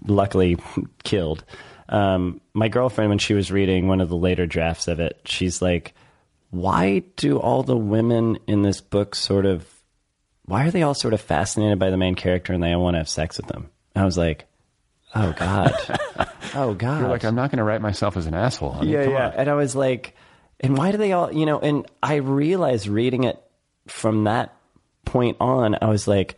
[0.07, 0.57] luckily
[1.05, 1.45] killed.
[1.91, 5.61] Um, my girlfriend, when she was reading one of the later drafts of it, she's
[5.61, 5.93] like,
[6.51, 9.66] "Why do all the women in this book sort of?
[10.44, 12.94] Why are they all sort of fascinated by the main character and they all want
[12.94, 14.46] to have sex with them?" I was like,
[15.14, 15.72] "Oh God,
[16.55, 18.72] oh God!" You're like, I'm not going to write myself as an asshole.
[18.72, 18.92] honey.
[18.92, 19.26] yeah, Come yeah.
[19.28, 19.32] on.
[19.34, 20.14] And I was like,
[20.61, 21.59] and why do they all, you know?
[21.59, 23.40] And I realized reading it
[23.86, 24.55] from that
[25.05, 26.36] point on, I was like,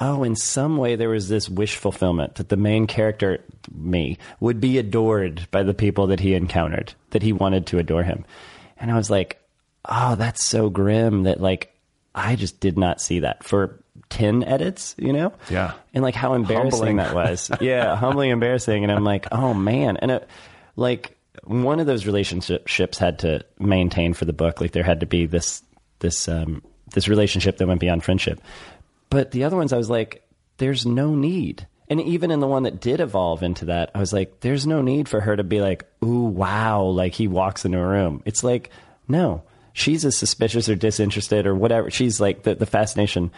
[0.00, 3.42] oh, in some way there was this wish fulfillment that the main character,
[3.74, 8.02] me, would be adored by the people that he encountered, that he wanted to adore
[8.04, 8.24] him.
[8.80, 9.40] And I was like,
[9.84, 11.74] oh, that's so grim that like
[12.14, 15.32] I just did not see that for 10 edits, you know?
[15.50, 15.74] Yeah.
[15.94, 16.96] And like how embarrassing Humbling.
[16.96, 17.50] that was.
[17.60, 18.82] yeah, humbly embarrassing.
[18.82, 19.96] And I'm like, oh man.
[19.98, 20.28] And it,
[20.76, 24.60] like one of those relationships had to maintain for the book.
[24.60, 25.62] Like there had to be this,
[26.00, 26.62] this, um,
[26.94, 28.40] this relationship that went beyond friendship.
[29.10, 30.26] But the other ones, I was like,
[30.58, 31.66] there's no need.
[31.90, 34.82] And even in the one that did evolve into that, I was like, there's no
[34.82, 38.22] need for her to be like, ooh, wow, like he walks into a room.
[38.26, 38.70] It's like,
[39.06, 41.90] no, she's as suspicious or disinterested or whatever.
[41.90, 43.30] She's like the, the fascination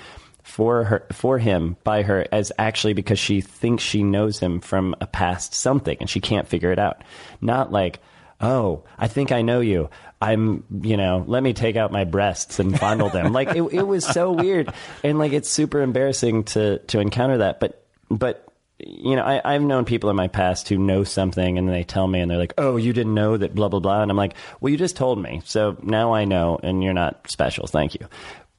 [0.43, 4.97] for her, for him by her as actually because she thinks she knows him from
[5.01, 7.03] a past something and she can't figure it out.
[7.41, 8.01] Not like,
[8.41, 9.91] oh, I think I know you.
[10.21, 13.33] I'm, you know, let me take out my breasts and fondle them.
[13.33, 14.73] like it, it was so weird,
[15.03, 17.59] and like it's super embarrassing to to encounter that.
[17.59, 17.80] But
[18.11, 18.47] but
[18.79, 22.07] you know, I, I've known people in my past who know something, and they tell
[22.09, 24.35] me, and they're like, "Oh, you didn't know that," blah blah blah, and I'm like,
[24.61, 27.67] "Well, you just told me, so now I know, and you're not special.
[27.67, 28.07] Thank you."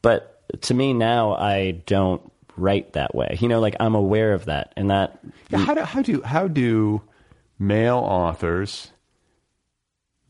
[0.02, 2.22] But to me now, I don't
[2.56, 3.38] write that way.
[3.39, 6.47] You know, like I'm aware of that, and that Yeah, how do how do how
[6.47, 7.02] do
[7.58, 8.91] male authors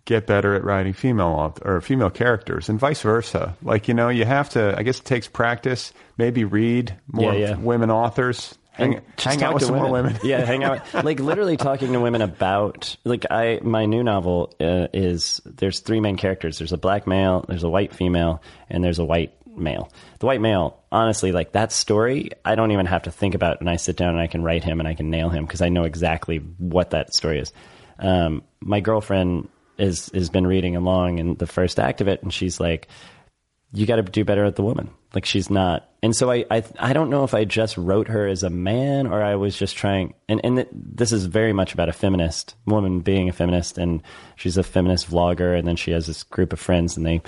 [0.05, 3.57] get better at writing female author, or female characters and vice versa?
[3.61, 4.73] Like you know, you have to.
[4.77, 5.91] I guess it takes practice.
[6.17, 7.57] Maybe read more Yeah, yeah.
[7.57, 8.57] women authors.
[8.71, 10.17] Hang, And hang out with some more women.
[10.23, 10.81] yeah, hang out.
[10.93, 15.99] Like literally talking to women about like I my new novel uh, is there's three
[15.99, 16.57] main characters.
[16.57, 19.91] There's a black male, there's a white female, and there's a white male.
[20.19, 23.59] The white male, honestly, like that story, I don't even have to think about, it,
[23.59, 25.61] and I sit down and I can write him and I can nail him because
[25.61, 27.51] I know exactly what that story is.
[27.99, 32.33] Um, my girlfriend is has been reading along in the first act of it, and
[32.33, 32.87] she's like,
[33.73, 34.89] you got to do better at the woman.
[35.13, 35.89] Like she's not.
[36.03, 39.07] And so I, I, I don't know if I just wrote her as a man
[39.07, 40.13] or I was just trying.
[40.27, 44.01] And and th- this is very much about a feminist woman being a feminist, and
[44.35, 47.21] she's a feminist vlogger, and then she has this group of friends, and they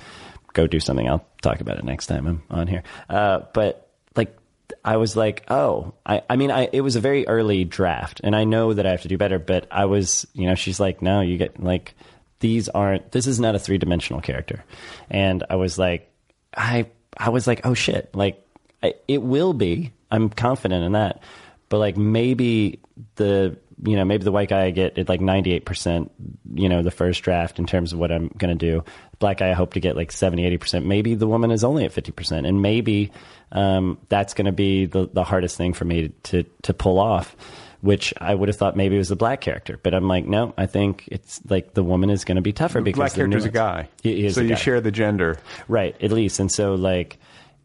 [0.54, 1.08] go do something.
[1.08, 2.84] I'll talk about it next time I'm on here.
[3.10, 4.38] Uh, but like.
[4.86, 8.36] I was like, oh, I, I mean, I, it was a very early draft, and
[8.36, 9.38] I know that I have to do better.
[9.38, 11.96] But I was, you know, she's like, no, you get like,
[12.40, 13.12] these aren't.
[13.12, 14.64] This is not a three dimensional character,
[15.10, 16.12] and I was like,
[16.56, 16.88] I
[17.18, 18.46] I was like, oh shit, like
[18.82, 19.92] I, it will be.
[20.12, 21.24] I'm confident in that,
[21.70, 22.80] but like maybe
[23.16, 26.12] the you know maybe the white guy I get at like 98 percent.
[26.54, 28.84] You know the first draft in terms of what I'm gonna do.
[29.20, 30.86] Black guy I hope to get like 70 80 percent.
[30.86, 33.12] Maybe the woman is only at 50 percent, and maybe
[33.52, 37.36] um, that's gonna be the the hardest thing for me to to pull off.
[37.84, 40.54] Which I would have thought maybe it was a black character, but I'm like, no,
[40.58, 43.44] I think it's like the woman is going to be tougher because Black the character's
[43.44, 44.56] a guy, He, is so you guy.
[44.56, 45.38] share the gender.
[45.68, 46.40] Right, at least.
[46.40, 47.18] And so like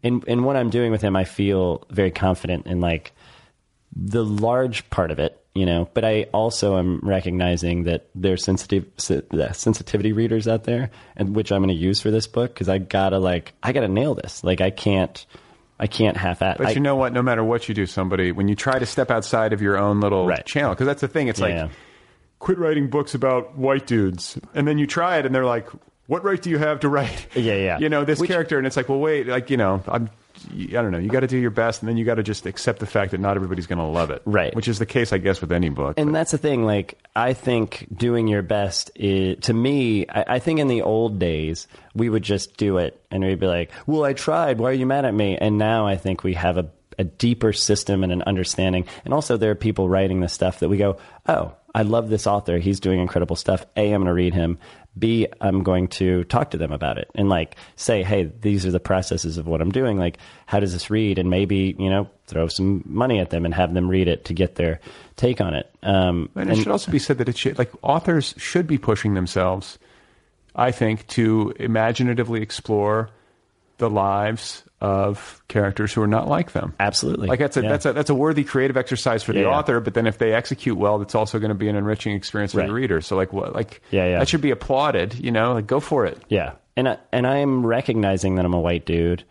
[0.03, 3.13] in in what I'm doing with him, I feel very confident in like
[3.95, 8.85] the large part of it, you know, but I also am recognizing that there's sensitive
[8.97, 12.67] se- sensitivity readers out there and which I'm going to use for this book cuz
[12.67, 14.43] I got to like I got to nail this.
[14.43, 15.25] Like I can't
[15.79, 16.57] I can't half at.
[16.57, 17.13] But I, you know what?
[17.13, 19.99] No matter what you do, somebody when you try to step outside of your own
[20.01, 20.45] little Right.
[20.45, 21.27] channel, because that's the thing.
[21.29, 21.63] It's Yeah.
[21.63, 21.71] like
[22.39, 25.67] quit writing books about white dudes, and then you try it, and they're like,
[26.07, 27.77] "What right do you have to write?" Yeah, yeah.
[27.81, 30.09] You know this Which- character, and it's like, well, wait, like you know, I'm.
[30.53, 30.99] I don't know.
[30.99, 33.11] You got to do your best, and then you got to just accept the fact
[33.11, 34.21] that not everybody's going to love it.
[34.23, 34.55] Right.
[34.55, 35.95] Which is the case, I guess, with any book.
[35.97, 36.63] And but- that's the thing.
[36.63, 41.19] Like, I think doing your best is, to me, I, I think in the old
[41.19, 41.67] days,
[41.99, 44.59] we would just do it and we'd be like, well, I tried.
[44.59, 45.37] Why are you mad at me?
[45.37, 48.85] And now I think we have a, a deeper system and an understanding.
[49.05, 50.97] And also, there are people writing this stuff that we go,
[51.27, 52.57] oh, I love this author.
[52.57, 53.65] He's doing incredible stuff.
[53.77, 54.57] A, I'm going to read him.
[54.97, 58.71] B, I'm going to talk to them about it and like say, hey, these are
[58.71, 59.97] the processes of what I'm doing.
[59.97, 61.19] Like, how does this read?
[61.19, 64.33] And maybe, you know, throw some money at them and have them read it to
[64.33, 64.79] get their
[65.15, 65.71] take on it.
[65.83, 69.13] Um, And it should also be said that it should, like authors should be pushing
[69.13, 69.77] themselves,
[70.55, 73.09] I think, to imaginatively explore
[73.77, 76.73] the lives of characters who are not like them.
[76.79, 77.27] Absolutely.
[77.27, 77.69] Like that's a Yeah.
[77.69, 79.57] that's a that's a worthy creative exercise for the Yeah, yeah.
[79.57, 82.51] author, but then if they execute well, it's also going to be an enriching experience
[82.53, 82.99] for the reader.
[83.01, 84.19] So like what like Yeah, yeah.
[84.19, 85.53] that should be applauded, you know?
[85.53, 86.21] Like go for it.
[86.29, 89.23] Yeah, and I, and I am recognizing that I'm a white dude,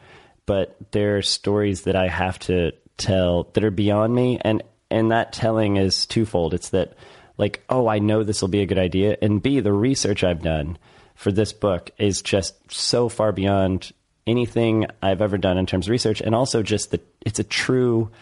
[0.47, 5.11] but there are stories that I have to tell that are beyond me, and and
[5.12, 6.55] that telling is twofold.
[6.55, 6.95] It's that
[7.37, 10.43] like, oh, I know this will be a good idea, and B, the research I've
[10.43, 10.79] done
[11.19, 13.91] for this book is just so far beyond
[14.25, 18.12] anything I've ever done in terms of research, and also just that it's a true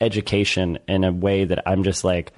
[0.00, 2.32] education in a way that I'm just like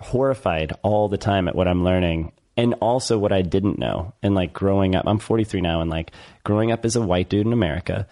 [0.00, 4.14] horrified all the time at what I'm learning and also what I didn't know.
[4.22, 6.12] And like growing up, I'm 43 now, and like
[6.42, 8.08] growing up as a white dude in America,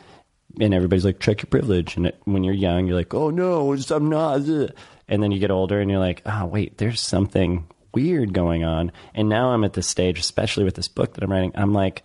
[0.61, 1.97] and everybody's like, check your privilege.
[1.97, 4.43] And it, when you're young, you're like, oh no, I'm not.
[5.09, 8.93] And then you get older and you're like, oh, wait, there's something weird going on.
[9.15, 12.03] And now I'm at this stage, especially with this book that I'm writing, I'm like,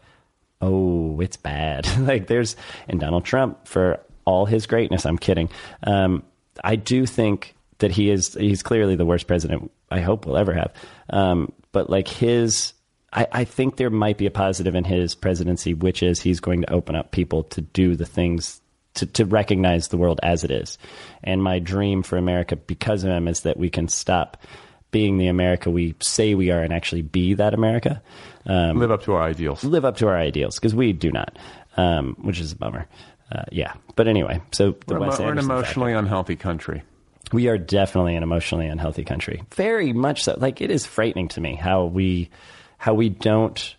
[0.62, 1.88] oh, it's bad.
[2.00, 2.56] like there's,
[2.88, 5.50] and Donald Trump, for all his greatness, I'm kidding.
[5.84, 6.24] Um,
[6.64, 10.54] I do think that he is, he's clearly the worst president I hope we'll ever
[10.54, 10.74] have.
[11.10, 12.74] Um, but like his,
[13.12, 16.62] I, I think there might be a positive in his presidency, which is he's going
[16.62, 18.62] to open up people to do the things
[18.96, 20.78] to, to recognize the world as it is.
[21.24, 24.38] And my dream for America because of him is that we can stop
[24.94, 28.02] being the America we say we are and actually be that America.
[28.46, 29.64] Um, Live up to our ideals.
[29.66, 31.38] live up to our ideals because we do not,
[31.76, 32.88] um, which is a bummer.
[33.32, 36.00] Uh, yeah, but anyway, so the We're, Wes we're an emotionally factor.
[36.00, 36.84] unhealthy country.
[37.34, 39.44] we are definitely an emotionally unhealthy country.
[39.56, 40.36] Very much so.
[40.38, 42.30] Like it is frightening to me how we
[42.78, 43.76] how we don't.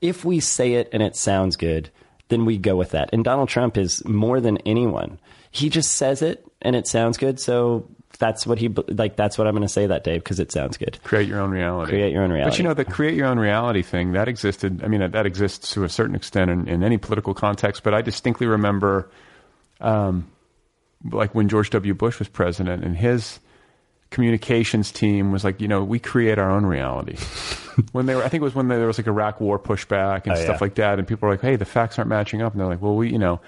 [0.00, 1.90] If we say it and it sounds good,
[2.28, 3.10] then we go with that.
[3.12, 5.18] And Donald Trump is more than anyone.
[5.50, 7.88] He just says it and it sounds good, so
[8.18, 9.16] that's what he like.
[9.16, 10.98] That's what I'm going to say that day because it sounds good.
[11.04, 11.90] Create your own reality.
[11.92, 12.50] Create your own reality.
[12.50, 14.82] But you know, the create your own reality thing that existed.
[14.84, 17.82] I mean, that exists to a certain extent in, in any political context.
[17.82, 19.10] But I distinctly remember,
[19.80, 20.30] um,
[21.10, 21.94] like when George W.
[21.94, 23.38] Bush was president, and his
[24.10, 27.16] communications team was like, you know, we create our own reality.
[27.92, 30.32] when they were, I think it was when there was like Iraq War pushback and
[30.32, 30.58] Oh, stuff yeah.
[30.60, 32.80] like that, and people were like, hey, the facts aren't matching up, and they're like,
[32.80, 33.40] well, we, you know.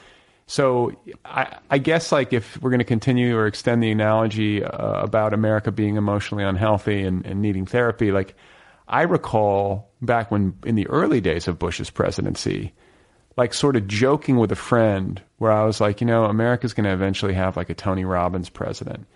[0.48, 0.92] So
[1.26, 5.34] I, I guess like if we're going to continue or extend the analogy uh, about
[5.34, 8.34] America being emotionally unhealthy and, and needing therapy, like
[8.88, 12.72] I recall back when in the early days of Bush's presidency,
[13.36, 16.84] like sort of joking with a friend where I was like, you know, America's going
[16.84, 19.06] to eventually have like a Tony Robbins president,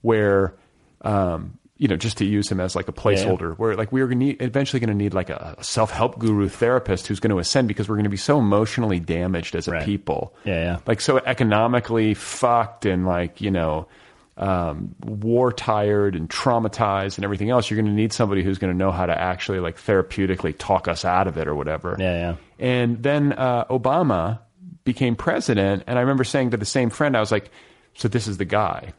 [0.00, 0.56] where,
[1.02, 4.06] um, you know, just to use him as like a placeholder, where like we are
[4.06, 7.38] gonna need, eventually going to need like a self help guru therapist who's going to
[7.38, 9.84] ascend because we're going to be so emotionally damaged as a Right.
[9.86, 10.78] people, Yeah, yeah.
[10.86, 13.88] like so economically fucked and like you know.
[14.36, 18.72] Um, war tired and traumatized and everything else, you're going to need somebody who's going
[18.72, 21.94] to know how to actually like therapeutically talk us out of it or whatever.
[21.98, 22.36] Yeah, yeah.
[22.58, 24.38] And then uh, Obama
[24.84, 27.50] became president, and I remember saying to the same friend, I was like,
[27.94, 28.94] "So this is the guy."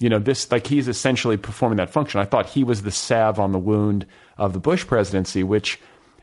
[0.00, 2.20] You know, this like he's essentially performing that function.
[2.20, 4.06] I thought he was the salve on the wound
[4.38, 5.80] of the Bush presidency, which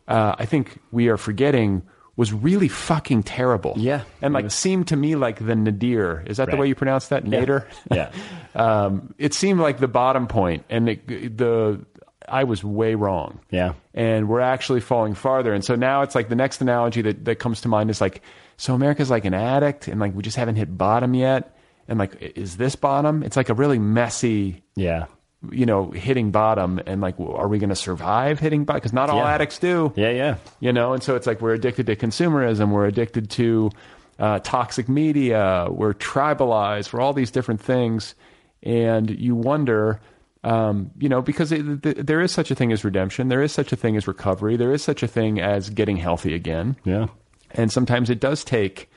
[0.08, 1.84] uh, I think we are forgetting
[2.18, 3.74] was really fucking terrible.
[3.78, 4.04] Yeah.
[4.22, 6.24] and like seemed to me like the nadir.
[6.28, 7.26] Is that the way you pronounce that?
[7.26, 7.68] Nadir.
[7.92, 8.12] Yeah.
[8.56, 11.80] um, it seemed like the bottom point, and it, the
[12.28, 13.74] I was way wrong Yeah.
[13.94, 15.54] and we're actually falling farther.
[15.54, 18.22] And so now it's like the next analogy that, that comes to mind is like,
[18.58, 21.58] so America's like an addict and like we just haven't hit bottom yet.
[21.92, 23.22] And like, is this bottom?
[23.22, 25.08] It's like a really messy, Yeah.
[25.52, 26.80] you know, hitting bottom.
[26.88, 28.78] And like, are we going to survive hitting bottom?
[28.80, 29.34] Because not all Yeah.
[29.34, 29.92] addicts do.
[29.98, 30.36] Yeah, yeah.
[30.62, 33.72] You know, and so it's like we're addicted to consumerism, we're addicted to
[34.20, 38.16] uh, toxic media, we're tribalized, we're all these different things.
[38.64, 40.00] And you wonder,
[40.46, 43.52] um, you know, because it, th- there is such a thing as redemption, there is
[43.52, 46.78] such a thing as recovery, there is such a thing as getting healthy again.
[46.86, 47.08] Yeah.
[47.52, 48.90] And sometimes it does take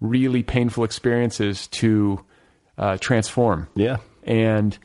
[0.00, 2.20] really painful experiences to
[2.78, 3.68] uh, transform.
[3.74, 3.98] Yeah.
[4.24, 4.76] And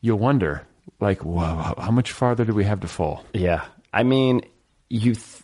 [0.00, 0.66] you wonder,
[1.00, 3.24] like, whoa, how much farther do we have to fall?
[3.32, 3.64] Yeah.
[3.92, 4.42] I mean,
[4.88, 5.42] you th-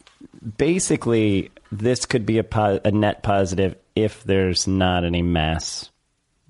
[0.56, 5.90] basically this could be a, po- a net positive if there's not any mass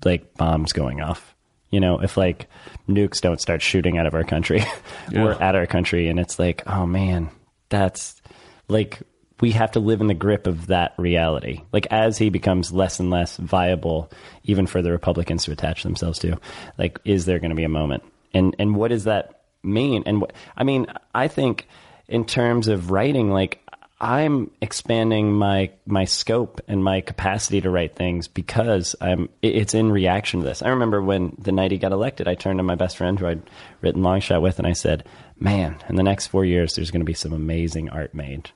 [0.05, 1.35] like bombs going off.
[1.69, 2.47] You know, if like
[2.87, 4.63] nukes don't start shooting out of our country
[5.15, 7.31] or at our country, and it's like, oh man,
[7.69, 8.21] that's
[8.67, 9.01] like
[9.43, 11.63] we have to live in the grip of that reality.
[11.73, 14.09] Like as he becomes less and less viable,
[14.45, 16.39] even for the Republicans to attach themselves to,
[16.77, 18.03] like is there going to be a moment?
[18.33, 20.03] And and what does that mean?
[20.05, 21.67] And what I mean, I think
[22.07, 23.59] in terms of writing, like
[23.99, 29.91] I'm expanding my my scope and my capacity to write things because I'm it's in
[29.91, 30.61] reaction to this.
[30.61, 33.27] I remember when the night he got elected, I turned to my best friend who
[33.27, 33.41] I'd
[33.81, 35.03] written Longshot with, and I said,
[35.37, 38.49] "Man, in the next four years, there's going to be some amazing art made."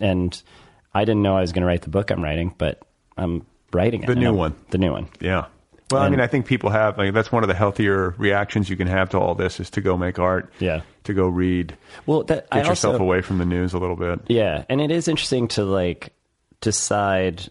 [0.00, 0.40] And
[0.94, 2.82] I didn't know I was going to write the book I'm writing, but
[3.16, 4.06] I'm writing it.
[4.06, 4.54] The new I'm- one.
[4.70, 5.08] The new one.
[5.20, 5.46] Yeah.
[5.90, 8.76] Well, I mean, I think people have like that's one of the healthier reactions you
[8.76, 10.50] can have to all this is to go make art.
[10.58, 10.80] Yeah.
[11.04, 11.76] To go read.
[12.06, 14.20] Well, that Get I yourself also, away from the news a little bit.
[14.28, 16.14] Yeah, and it is interesting to like
[16.62, 17.42] decide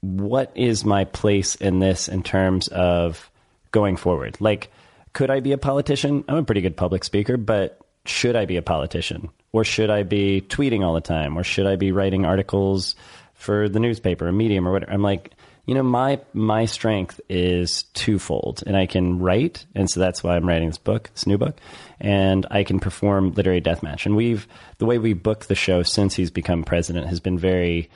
[0.00, 3.30] what is my place in this in terms of
[3.70, 4.40] going forward.
[4.40, 4.70] Like,
[5.12, 6.24] could I be a politician?
[6.26, 9.28] I'm a pretty good public speaker, but should I be a politician?
[9.52, 11.36] Or should I be tweeting all the time?
[11.36, 12.94] Or should I be writing articles
[13.34, 14.92] for the newspaper or Medium or whatever?
[14.92, 15.32] I'm like,
[15.66, 20.34] you know, my my strength is twofold, and I can write, and so that's why
[20.34, 21.58] I'm writing this book, this new book,
[22.00, 24.06] and I can perform Literary Death Match.
[24.06, 24.48] And we've
[24.78, 27.88] the way we book the show since he's become president has been very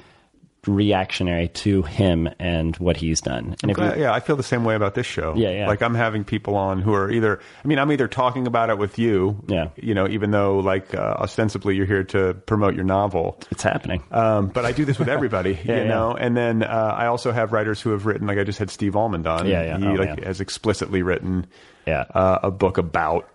[0.66, 3.56] reactionary to him and what he's done.
[3.62, 5.34] And Glad- you, yeah, I feel the same way about this show.
[5.36, 5.66] Yeah, yeah.
[5.68, 8.78] Like I'm having people on who are either, I mean, I'm either talking about it
[8.78, 9.68] with you, Yeah.
[9.76, 13.38] you know, even though like uh, ostensibly you're here to promote your novel.
[13.50, 14.02] it's happening.
[14.10, 15.88] Um, but I do this with everybody, Yeah, you yeah.
[15.88, 16.16] know.
[16.16, 18.96] And then uh, I also have writers who have written, like I just had Steve
[18.96, 19.46] Almond on.
[19.46, 19.78] Yeah, yeah.
[19.78, 21.46] He Oh, like has explicitly written
[21.86, 22.04] yeah.
[22.14, 23.28] uh, a book about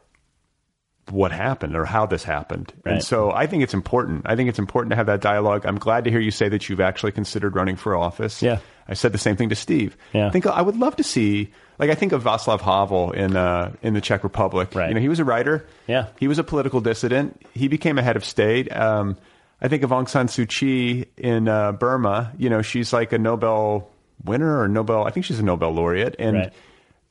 [1.12, 2.72] what happened or how this happened.
[2.86, 4.24] And so I think it's important.
[4.26, 5.66] I think it's important to have that dialogue.
[5.66, 8.42] I'm glad to hear you say that you've actually considered running for office.
[8.42, 8.60] Yeah.
[8.88, 9.96] I said the same thing to Steve.
[10.14, 10.28] Yeah.
[10.28, 13.72] I think I would love to see like I think of Václav Havel in uh,
[13.82, 14.74] in the Czech Republic.
[14.76, 14.90] Right.
[14.90, 15.66] You know, he was a writer.
[15.88, 16.08] Yeah.
[16.20, 17.42] He was a political dissident.
[17.54, 18.72] He became a head of state.
[18.76, 19.18] Um,
[19.62, 22.32] I think of Aung San Suu Kyi in uh, Burma.
[22.38, 23.90] You know, she's like a Nobel
[24.24, 25.06] winner or Nobel.
[25.06, 26.16] I think she's a Nobel laureate.
[26.20, 26.54] And Right.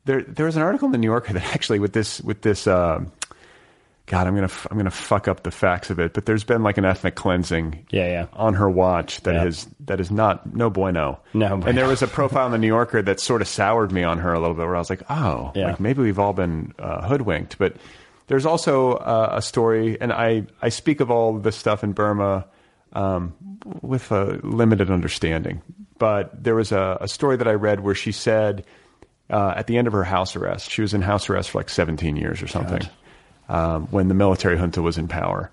[0.04, 2.66] there there was an article in the New Yorker that actually with this with this.
[2.66, 3.12] um
[4.08, 6.62] God, I'm gonna f- I'm gonna fuck up the facts of it, but there's been
[6.62, 8.26] like an ethnic cleansing, Yeah, yeah.
[8.32, 9.44] on her watch that Yeah.
[9.44, 11.20] is that is not no bueno.
[11.34, 14.02] No and there was a profile in the New Yorker that sort of soured me
[14.04, 15.66] on her a little bit, where I was like, oh, Yeah.
[15.68, 17.58] like maybe we've all been uh, hoodwinked.
[17.58, 17.76] But
[18.28, 22.46] there's also uh, a story, and I I speak of all this stuff in Burma
[22.94, 23.34] um,
[23.82, 25.60] with a limited understanding.
[25.98, 28.64] But there was a, a story that I read where she said
[29.30, 31.68] uh, at the end of her house arrest, she was in house arrest for like
[31.68, 32.80] 17 years or something
[33.48, 35.50] um, when the military junta was in power.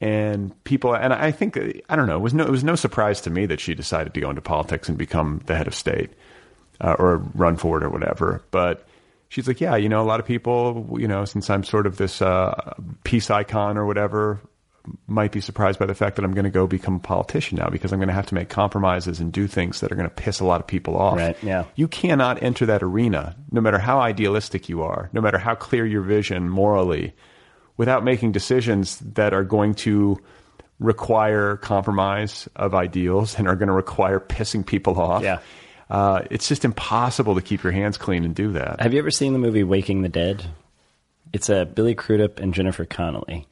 [0.00, 1.56] And people, and I think,
[1.88, 4.14] I don't know, it was no, it was no surprise to me that she decided
[4.14, 6.10] to go into politics and become the head of state
[6.80, 8.42] uh, or run for it or whatever.
[8.50, 8.84] But
[9.28, 11.98] she's like, yeah, you know, a lot of people, you know, since I'm sort of
[11.98, 12.74] this uh,
[13.04, 14.40] peace icon or whatever,
[15.06, 17.68] might be surprised by the fact that I'm going to go become a politician now
[17.68, 20.14] because I'm going to have to make compromises and do things that are going to
[20.14, 21.16] piss a lot of people off.
[21.16, 21.64] Right, yeah.
[21.76, 25.86] You cannot enter that arena, no matter how idealistic you are, no matter how clear
[25.86, 27.14] your vision morally,
[27.76, 30.18] without making decisions that are going to
[30.78, 35.22] require compromise of ideals and are going to require pissing people off.
[35.22, 35.38] Yeah.
[35.88, 38.80] Uh, it's just impossible to keep your hands clean and do that.
[38.80, 40.44] Have you ever seen the movie Waking the Dead?
[41.32, 43.46] It's a Billy Crudup and Jennifer Connelly.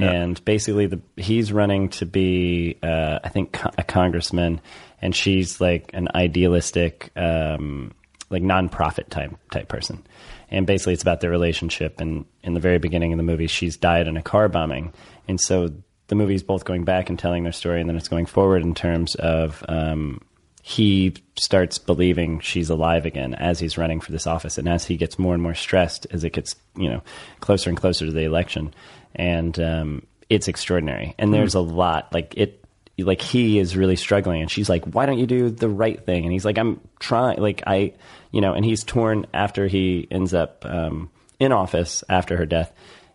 [0.00, 4.60] And basically, the he's running to be, uh, I think, co- a congressman,
[5.02, 7.92] and she's like an idealistic, um,
[8.30, 10.02] like nonprofit type type person.
[10.50, 12.00] And basically, it's about their relationship.
[12.00, 14.94] And in the very beginning of the movie, she's died in a car bombing,
[15.28, 15.70] and so
[16.08, 18.74] the movie's both going back and telling their story, and then it's going forward in
[18.74, 20.20] terms of um,
[20.62, 24.96] he starts believing she's alive again as he's running for this office and as he
[24.96, 27.02] gets more and more stressed as it gets you know
[27.40, 28.72] closer and closer to the election
[29.14, 31.14] and um, it's extraordinary.
[31.18, 32.58] And there's a lot like it
[32.98, 36.24] like he is really struggling and she's like why don't you do the right thing?
[36.24, 37.94] And he's like i'm trying like i
[38.30, 41.10] you know and he's torn after he ends up um,
[41.40, 42.72] in office after her death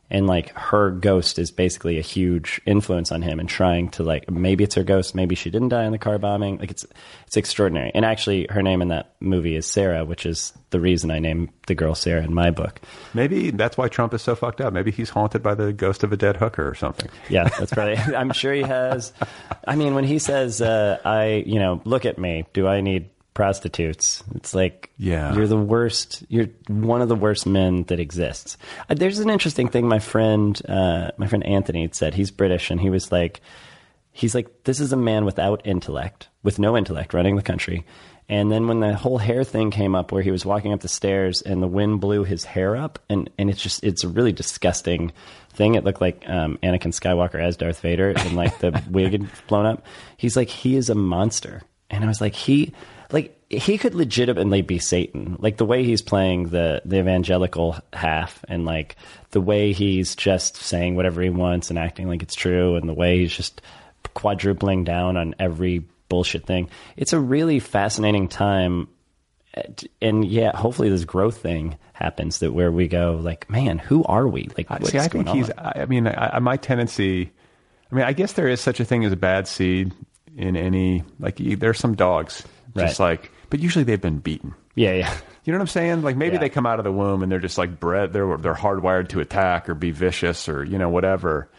[0.09, 4.29] and like her ghost is basically a huge influence on him and trying to like
[4.29, 6.57] maybe it's her ghost maybe she didn't die in the car bombing.
[6.57, 6.85] Like it's
[7.25, 7.91] it's extraordinary.
[7.93, 11.49] And actually her name in that movie is sarah which is the reason i named
[11.67, 12.79] the girl sarah in my book.
[13.13, 14.73] Maybe that's why Trump is so fucked up.
[14.73, 17.09] Maybe he's haunted by the ghost of a dead hooker or something.
[17.29, 19.11] yeah that's probably i'm sure he has.
[19.67, 22.45] I mean when he says uh, i you know look at me.
[22.53, 24.23] Do i need prostitutes.
[24.33, 25.35] It's like Yeah.
[25.35, 28.57] you're the worst you're one of the worst men that exists.
[28.89, 32.15] Uh, there's an interesting thing my friend uh, my friend anthony said.
[32.15, 33.41] He's british and he was like
[34.11, 37.85] he's like this is a man without intellect with no intellect running the country.
[38.27, 40.87] And then when the whole hair thing came up where he was walking up the
[40.89, 44.31] stairs and the wind blew his hair up and, and it's just it's a really
[44.33, 45.11] disgusting
[45.53, 45.75] thing.
[45.75, 49.67] It looked like um, anakin skywalker as darth vader and like the wig had blown
[49.67, 49.85] up.
[50.17, 51.61] He's like he is a monster.
[51.91, 52.73] And i was like he
[53.11, 58.43] like he could legitimately be satan like the way he's playing the the evangelical half
[58.47, 58.95] and like
[59.31, 62.93] the way he's just saying whatever he wants and acting like it's true and the
[62.93, 63.61] way he's just
[64.13, 66.69] quadrupling down on every bullshit thing.
[66.95, 68.87] It's a really fascinating time.
[70.01, 74.27] And yeah, hopefully this growth thing happens that where we go like, man, who are
[74.27, 74.49] we?
[74.57, 75.49] Like, what's See, I think he's.
[75.49, 75.73] on?
[75.75, 77.31] I mean, I, my tendency.
[77.91, 79.93] I mean, I guess there is such a thing as a bad seed
[80.35, 81.03] in any.
[81.19, 82.43] Like, there's some dogs,
[82.77, 84.53] just like, but usually they've been beaten.
[84.75, 85.13] Yeah, yeah.
[85.47, 86.01] You know what I'm saying?
[86.01, 86.41] Like maybe Yeah.
[86.41, 88.11] they come out of the womb and they're just like bred.
[88.11, 91.49] They're they're hardwired to attack or be vicious or you know whatever.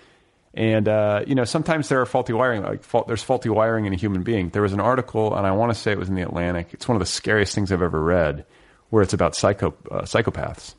[0.52, 2.62] And uh, you know sometimes there are faulty wiring.
[2.62, 4.50] Like fault, there's faulty wiring in a human being.
[4.50, 6.68] There was an article, and I want to say it was in the Atlantic.
[6.72, 8.44] It's one of the scariest things I've ever read,
[8.90, 10.74] where it's about psycho uh, psychopaths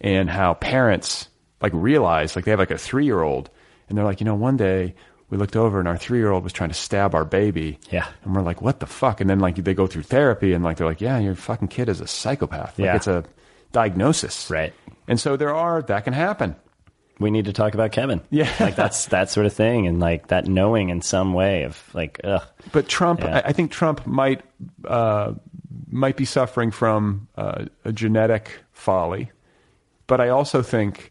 [0.00, 1.28] and how parents
[1.60, 3.50] like realize like they have like a three year old
[3.88, 4.94] and they're like you know one day
[5.30, 8.06] we looked over and our three year old was trying to stab our baby Yeah.
[8.24, 10.76] and we're like what the fuck and then like they go through therapy and like
[10.76, 12.96] they're like yeah your fucking kid is a psychopath like Yeah.
[12.96, 13.24] it's a
[13.72, 14.72] diagnosis Right.
[15.08, 16.56] and so there are that can happen
[17.18, 18.20] we need to talk about Kevin.
[18.28, 18.52] Yeah.
[18.60, 22.20] like that's that sort of thing, and like that knowing in some way of like,
[22.22, 22.42] ugh.
[22.72, 23.38] But Trump, Yeah.
[23.42, 24.42] I, I think Trump might
[24.84, 25.32] uh,
[25.90, 29.30] might be suffering from uh, a genetic folly,
[30.06, 31.10] but I also think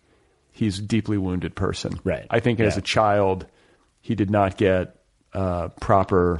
[0.51, 1.99] he's a deeply wounded person.
[2.03, 2.27] Right.
[2.29, 3.47] I think as a child,
[4.05, 4.95] he did not get
[5.33, 6.39] uh, proper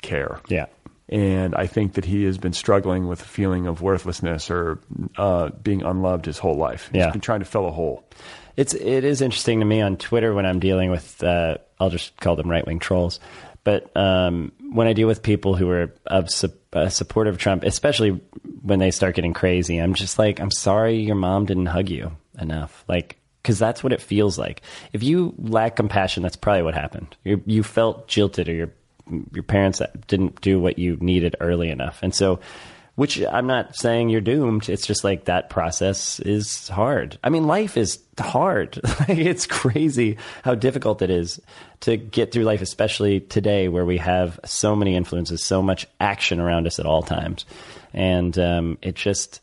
[0.00, 0.40] care.
[0.48, 0.66] Yeah.
[1.08, 4.78] And I think that he has been struggling with a feeling of worthlessness or
[5.18, 6.88] uh, being unloved his whole life.
[6.92, 7.10] He's Yeah.
[7.10, 8.08] been trying to fill a hole.
[8.56, 12.16] It's it is interesting to me on Twitter when I'm dealing with uh, I'll just
[12.20, 13.20] call them right wing trolls,
[13.64, 17.64] but um, when I deal with people who are of su- uh, supportive of Trump,
[17.64, 18.20] especially
[18.62, 22.12] when they start getting crazy, I'm just like, I'm sorry your mom didn't hug you
[22.40, 24.62] enough, like because that's what it feels like.
[24.94, 27.14] If you lack compassion, that's probably what happened.
[27.24, 28.72] You you felt jilted, or your
[29.32, 32.40] your parents didn't do what you needed early enough, and so
[32.94, 34.68] which I'm not saying you're doomed.
[34.68, 37.18] It's just like that process is hard.
[37.24, 38.80] I mean, life is hard.
[39.08, 41.40] It's crazy how difficult it is
[41.80, 46.40] to get through life, especially today where we have so many influences, so much action
[46.40, 47.44] around us at all times.
[47.92, 49.40] And um, it just,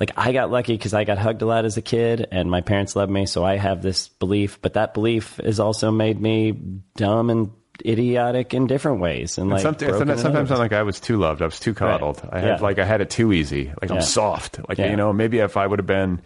[0.00, 2.62] like, I got lucky because I got hugged a lot as a kid and my
[2.62, 3.26] parents loved me.
[3.26, 6.52] So I have this belief, but that belief has also made me
[6.96, 7.50] dumb and
[7.84, 9.38] idiotic in different ways.
[9.38, 11.42] And like, And broken sometimes, in sometimes I'm like I was too loved.
[11.42, 12.20] I was too coddled.
[12.30, 12.56] I had Yeah.
[12.62, 13.72] like I had it too easy.
[13.80, 13.96] Like Yeah.
[13.96, 14.58] I'm soft.
[14.68, 14.90] Like Yeah.
[14.90, 16.20] you know, maybe if I would have been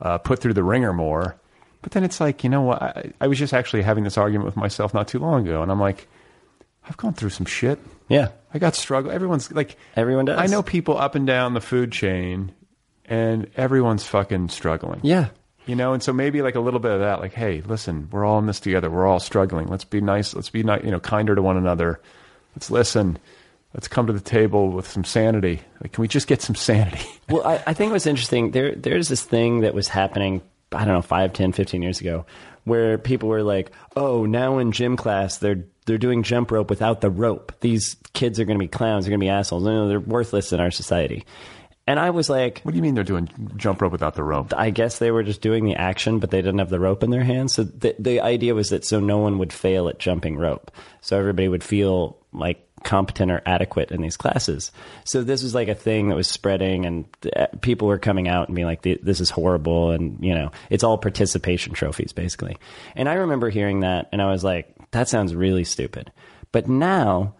[0.00, 1.36] uh, put through the ringer more.
[1.82, 2.82] But then it's like you know what?
[2.82, 5.70] I, I was just actually having this argument with myself not too long ago, and
[5.70, 6.08] I'm like,
[6.88, 7.78] I've gone through some shit.
[8.08, 8.28] yeah.
[8.54, 9.10] I got struggle.
[9.10, 10.38] Everyone's like Everyone does.
[10.38, 12.52] I know people up and down the food chain,
[13.06, 15.00] and everyone's fucking struggling.
[15.02, 15.28] Yeah.
[15.66, 18.24] You know, and so maybe like a little bit of that, like, hey, listen, we're
[18.24, 18.90] all in this together.
[18.90, 19.68] We're all struggling.
[19.68, 20.34] Let's be nice.
[20.34, 22.00] Let's be you know kinder to one another.
[22.54, 23.18] Let's listen.
[23.72, 25.60] Let's come to the table with some sanity.
[25.80, 27.04] Like, can we just get some sanity?
[27.26, 28.74] Well, I, I think what's interesting there.
[28.74, 30.42] There's this thing that was happening.
[30.72, 32.26] I don't know, 5, 10, 15 years ago,
[32.64, 37.00] where people were like, "Oh, now in gym class, they're they're doing jump rope without
[37.00, 37.54] the rope.
[37.60, 39.06] These kids are going to be clowns.
[39.06, 39.64] They're going to be assholes.
[39.64, 41.24] No, they're worthless in our society."
[41.86, 44.54] And I was like, What do you mean they're doing jump rope without the rope?
[44.56, 47.10] I guess they were just doing the action, but they didn't have the rope in
[47.10, 47.54] their hands.
[47.54, 50.70] So the, the idea was that so no one would fail at jumping rope.
[51.00, 54.72] So everybody would feel like competent or adequate in these classes.
[55.04, 57.04] So this was like a thing that was spreading, and
[57.34, 60.84] uh, people were coming out and being like, "This is horrible," and you know, it's
[60.84, 62.56] all participation trophies basically.
[62.94, 66.12] And I remember hearing that, and I was like, "That sounds really stupid."
[66.52, 67.34] But now,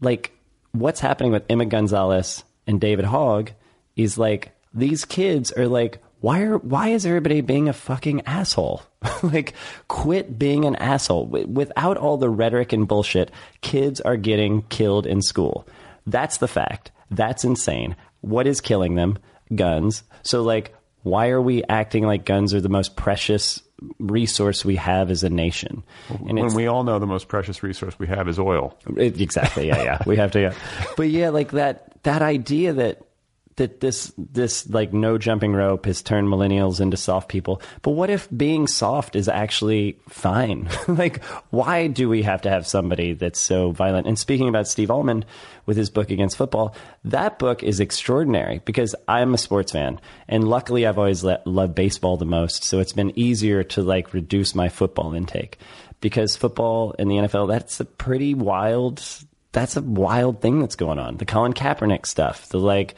[0.00, 0.32] like
[0.72, 3.50] what's happening with Emma Gonzalez and David Hogg
[3.96, 8.82] is like these kids are like why are why is everybody being a fucking asshole?
[9.22, 9.54] like
[9.88, 11.26] quit being an asshole.
[11.26, 15.66] Without all the rhetoric and bullshit, kids are getting killed in school.
[16.06, 16.90] That's the fact.
[17.10, 17.96] That's insane.
[18.22, 19.18] What is killing them?
[19.54, 20.02] Guns.
[20.22, 20.74] So like
[21.06, 23.62] why are we acting like guns are the most precious
[24.00, 25.84] resource we have as a nation?
[26.08, 28.76] And when we all know the most precious resource we have is oil.
[28.96, 29.68] it- exactly.
[29.68, 29.98] Yeah, yeah.
[30.04, 30.40] We have to.
[30.40, 30.54] Yeah.
[30.96, 33.02] But yeah, like that that idea that
[33.54, 37.62] that this this like no jumping rope has turned millennials into soft people.
[37.82, 40.68] But what if being soft is actually fine?
[40.88, 44.06] like, why do we have to have somebody that's so violent?
[44.08, 45.24] And speaking about Steve Almond
[45.66, 50.48] with his book against football, that book is extraordinary because I'm a sports fan, and
[50.48, 52.64] luckily I've always loved baseball the most.
[52.64, 55.58] So it's been easier to like reduce my football intake
[56.00, 59.02] because football in the NFL that's a pretty wild.
[59.52, 61.16] That's a wild thing that's going on.
[61.16, 62.94] The Colin Kaepernick stuff, the like,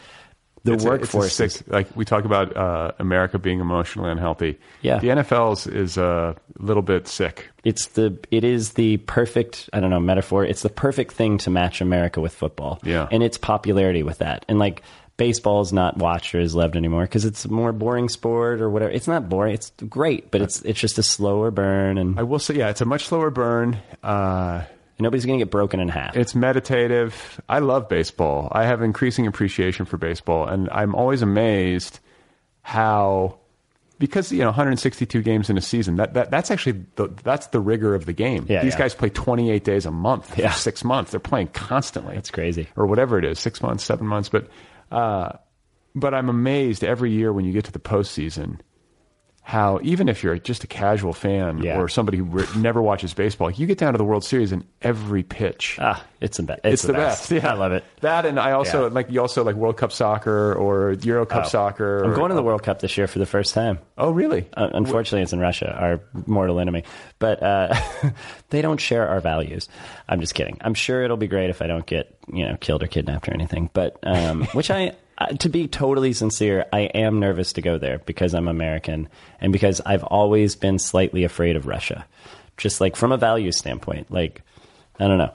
[0.65, 1.33] the It's it's a workforce.
[1.35, 4.59] sick- like we talk about uh, America being emotionally unhealthy.
[4.83, 4.99] Yeah.
[4.99, 7.49] the NFL's is a little bit sick.
[7.65, 10.45] it's the it is the perfect I don't know metaphor.
[10.45, 12.81] It's the perfect thing to match America with football.
[12.85, 13.09] Yeah.
[13.11, 14.83] and its popularity with that, and like
[15.17, 18.71] baseball is not watched or is loved anymore because it's a more boring sport or
[18.71, 18.93] whatever.
[18.93, 19.55] It's not boring.
[19.55, 22.81] It's great, but it's it's just a slower burn, and I will say, yeah, it's
[22.81, 23.79] a much slower burn.
[24.03, 24.63] Uh,
[25.01, 26.17] nobody's gonna get broken in half.
[26.17, 27.41] It's meditative.
[27.49, 28.49] I love baseball.
[28.53, 32.01] I have increasing appreciation for baseball, and I'm always amazed
[32.63, 33.39] how
[33.99, 37.61] because you know 162 games in a season that, that that's actually the, that's the
[37.61, 38.47] rigor of the game.
[38.49, 38.79] Yeah, These yeah.
[38.79, 40.53] guys play 28 days a month for Yeah.
[40.53, 41.11] six months.
[41.11, 42.15] They're playing constantly.
[42.15, 42.69] That's crazy.
[42.77, 44.29] or whatever it is, six months, seven months.
[44.29, 44.49] But
[44.93, 45.33] uh,
[45.95, 48.61] but I'm amazed every year when you get to the postseason
[49.49, 51.79] how even if you're just a casual fan Yeah.
[51.81, 54.63] or somebody who re- never watches baseball, you get down to the World Series and
[54.83, 56.61] every pitch ah, it's the best.
[56.65, 57.31] it's, the, best.
[57.31, 57.83] Yeah, I love it.
[58.03, 58.93] That and I also Yeah.
[58.93, 61.49] like you also like World Cup soccer or Euro Cup Oh.
[61.49, 62.05] soccer.
[62.05, 63.79] I'm or- going to the World Cup this year for the first time.
[63.97, 64.47] Oh, really?
[64.55, 66.85] Uh, unfortunately, it's in Russia, our mortal enemy.
[67.19, 67.75] But uh,
[68.51, 69.67] they don't share our values.
[70.11, 70.59] I'm just kidding.
[70.61, 73.33] I'm sure it'll be great if I don't get you know killed or kidnapped or
[73.33, 73.71] anything.
[73.73, 77.99] But um, which I uh, to be totally sincere, I am nervous to go there
[77.99, 79.09] because I'm American
[79.41, 82.07] and because I've always been slightly afraid of Russia.
[82.57, 84.11] Just like from a value standpoint.
[84.11, 84.43] Like,
[84.99, 85.33] I don't know.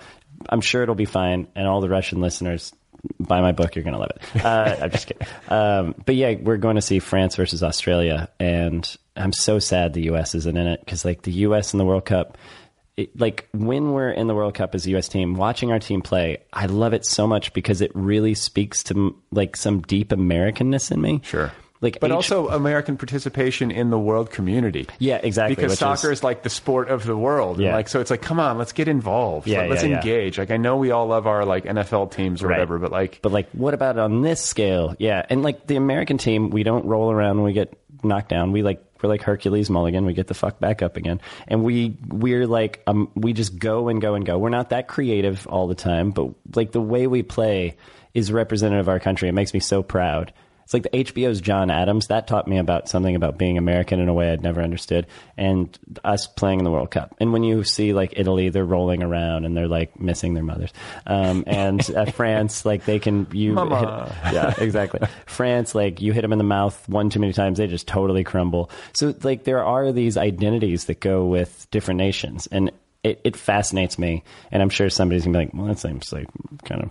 [0.49, 1.47] I'm sure it'll be fine.
[1.55, 2.73] And all the Russian listeners,
[3.19, 3.75] buy my book.
[3.75, 4.45] You're going to love it.
[4.45, 5.27] Uh, I'm just kidding.
[5.49, 8.29] Um, but yeah, we're going to see France versus Australia.
[8.39, 10.35] And I'm so sad the U.S.
[10.35, 11.73] isn't in it because, like, the U.S.
[11.73, 12.37] in the World Cup,
[12.97, 15.07] it, like when we're in the World Cup as a U.S.
[15.07, 19.15] team, watching our team play, I love it so much because it really speaks to
[19.31, 21.21] like some deep Americanness in me.
[21.23, 21.51] Sure.
[21.81, 24.87] Like, but H- also American participation in the world community.
[24.99, 27.57] Yeah, exactly, Because soccer is- is, like the sport of the world.
[27.57, 27.73] And, Yeah.
[27.75, 29.47] like so, it's like, come on, let's get involved.
[29.47, 29.95] Yeah, Let- let's yeah, yeah.
[29.97, 30.37] engage.
[30.37, 32.55] Like I know we all love our like NFL teams or Right.
[32.59, 34.95] whatever, but like, But like, what about on this scale?
[34.97, 38.53] Yeah, and like the American team, we don't roll around when we get knocked down.
[38.53, 40.05] We like we're like Hercules Mulligan.
[40.05, 43.89] We get the fuck back up again, and we we're like um we just go
[43.89, 44.37] and go and go.
[44.37, 47.75] We're not that creative all the time, but like the way we play
[48.13, 49.27] is representative of our country.
[49.27, 50.31] It makes me so proud.
[50.63, 52.07] It's like the HBO's John Adams.
[52.07, 55.07] That taught me about something about being American in a way I'd never understood.
[55.37, 57.15] And us playing in the World Cup.
[57.19, 60.71] And when you see like Italy, they're rolling around and they're like missing their mothers.
[61.05, 64.11] Um, and uh, France, like they can you Mama.
[64.23, 65.07] hit, yeah exactly.
[65.25, 68.23] France, like you hit them in the mouth one too many times, they just totally
[68.23, 68.69] crumble.
[68.93, 72.71] So like there are these identities that go with different nations, and
[73.03, 74.23] it, it fascinates me.
[74.51, 76.27] And I'm sure somebody's gonna be like, well, that seems like
[76.63, 76.89] kind of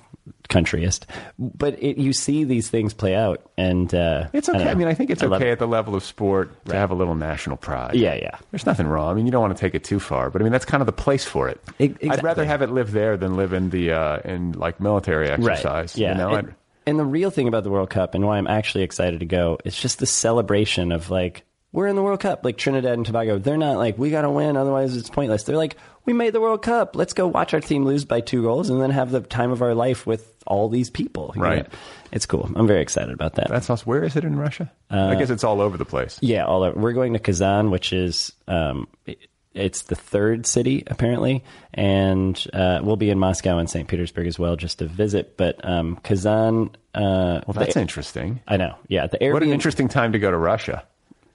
[0.52, 1.04] countryist,
[1.38, 4.58] but it, you see these things play out, and uh, it's okay.
[4.58, 5.52] don't I, mean, I think it's love okay it.
[5.52, 7.94] at the level of sport to have a little national pride.
[7.94, 8.38] Yeah, yeah.
[8.50, 9.10] There's nothing wrong.
[9.10, 10.80] I mean, you don't want to take it too far, but I mean, that's kind
[10.80, 11.60] of the place for it.
[11.80, 15.94] I'd rather have it live there than live in the uh, in like military exercise.
[15.94, 15.96] Right.
[15.96, 16.12] Yeah.
[16.12, 16.54] You know, and,
[16.86, 19.58] and the real thing about the World Cup and why I'm actually excited to go
[19.64, 22.44] is just the celebration of like we're in the World Cup.
[22.44, 25.44] Like Trinidad and Tobago, they're not like we got to win, otherwise it's pointless.
[25.44, 26.96] They're like we made the World Cup.
[26.96, 29.62] Let's go watch our team lose by two goals and then have the time of
[29.62, 31.32] our life with all these people.
[31.36, 31.64] Right.
[31.64, 31.78] know?
[32.10, 32.50] It's cool.
[32.54, 33.48] I'm very excited about that.
[33.48, 34.70] that's also where is it in Russia?
[34.90, 36.18] Uh, I guess it's all over the place.
[36.20, 36.78] Yeah, all over.
[36.78, 39.18] We're going to Kazan, which is um, it-
[39.54, 41.44] it's the third city apparently,
[41.74, 43.86] and uh, we'll be in Moscow and St.
[43.86, 45.36] Petersburg as well just to visit.
[45.36, 48.40] But um, Kazan, uh, Well, that's interesting.
[48.48, 48.76] I know.
[48.88, 49.32] Yeah, the Airbnb.
[49.34, 50.84] What an interesting time to go to Russia.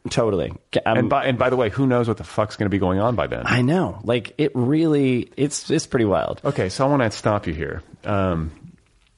[0.10, 0.52] Totally.
[0.86, 2.80] Um, And by and by the way, who knows what the fuck's going to be
[2.80, 3.44] going on by then?
[3.46, 4.00] I know.
[4.04, 5.32] Like it really.
[5.38, 6.42] It's it's pretty wild.
[6.44, 8.52] Okay, so I want to stop you here um,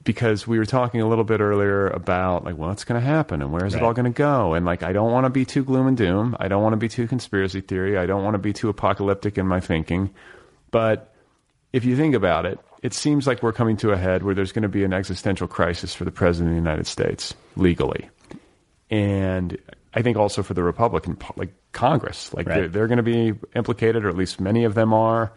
[0.04, 3.52] because we were talking a little bit earlier about like what's going to happen and
[3.52, 5.64] where is it all going to go, and like I don't want to be too
[5.64, 6.36] gloom and doom.
[6.40, 7.98] I don't want to be too conspiracy theory.
[7.98, 10.12] I don't want to be too apocalyptic in my thinking.
[10.72, 11.14] But
[11.74, 14.52] if you think about it, it seems like we're coming to a head where there's
[14.52, 18.10] going to be an existential crisis for the president of the United States legally,
[18.90, 19.58] and
[19.94, 22.56] I think also for the Republican like Congress, like Right.
[22.56, 25.32] they're, they're going to be implicated, or at least many of them are.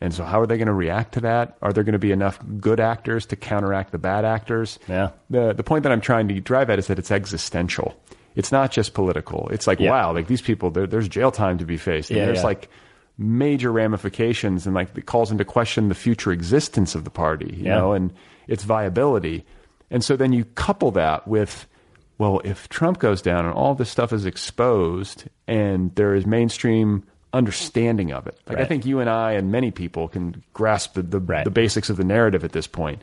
[0.00, 1.56] And so, how are they going to react to that?
[1.62, 4.78] Are there going to be enough good actors to counteract the bad actors?
[4.88, 5.10] Yeah.
[5.30, 7.94] The the point that I'm trying to drive at is that it's existential.
[8.34, 9.48] It's not just political.
[9.50, 9.90] It's like Yeah.
[9.92, 12.10] wow, like these people, there's jail time to be faced.
[12.10, 12.44] And Yeah, there's yeah.
[12.44, 12.68] like
[13.16, 17.54] major ramifications, and like it calls into question the future existence of the party.
[17.56, 17.76] You Yeah.
[17.78, 18.12] know, and
[18.48, 19.44] its viability.
[19.90, 21.66] And so then you couple that with,
[22.32, 27.04] well, if Trump goes down and all this stuff is exposed and there is mainstream
[27.32, 31.02] understanding of it, like I think you and I and many people can grasp the,
[31.02, 31.44] the, Right.
[31.44, 33.02] the basics of the narrative at this point.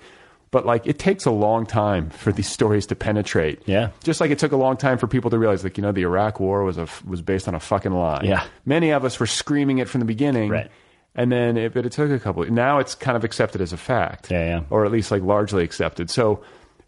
[0.49, 3.61] But like it takes a long time for these stories to penetrate.
[3.67, 3.91] Yeah.
[4.03, 6.01] Just like it took a long time for people to realize, like you know, the
[6.01, 8.21] Iraq War was a was based on a fucking lie.
[8.23, 8.43] Yeah.
[8.65, 10.49] Many of us were screaming it from the beginning.
[10.49, 10.69] Right.
[11.13, 12.45] And then, it, but it took a couple.
[12.49, 14.31] Now it's kind of accepted as a fact.
[14.31, 14.61] Yeah, yeah.
[14.69, 16.09] Or at least like largely accepted.
[16.09, 16.41] So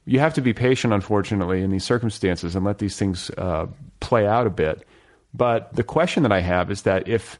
[0.06, 3.68] you have to be patient, unfortunately, in these circumstances and let these things uh,
[3.99, 4.86] play out a bit.
[5.34, 7.39] But the question that I have is that if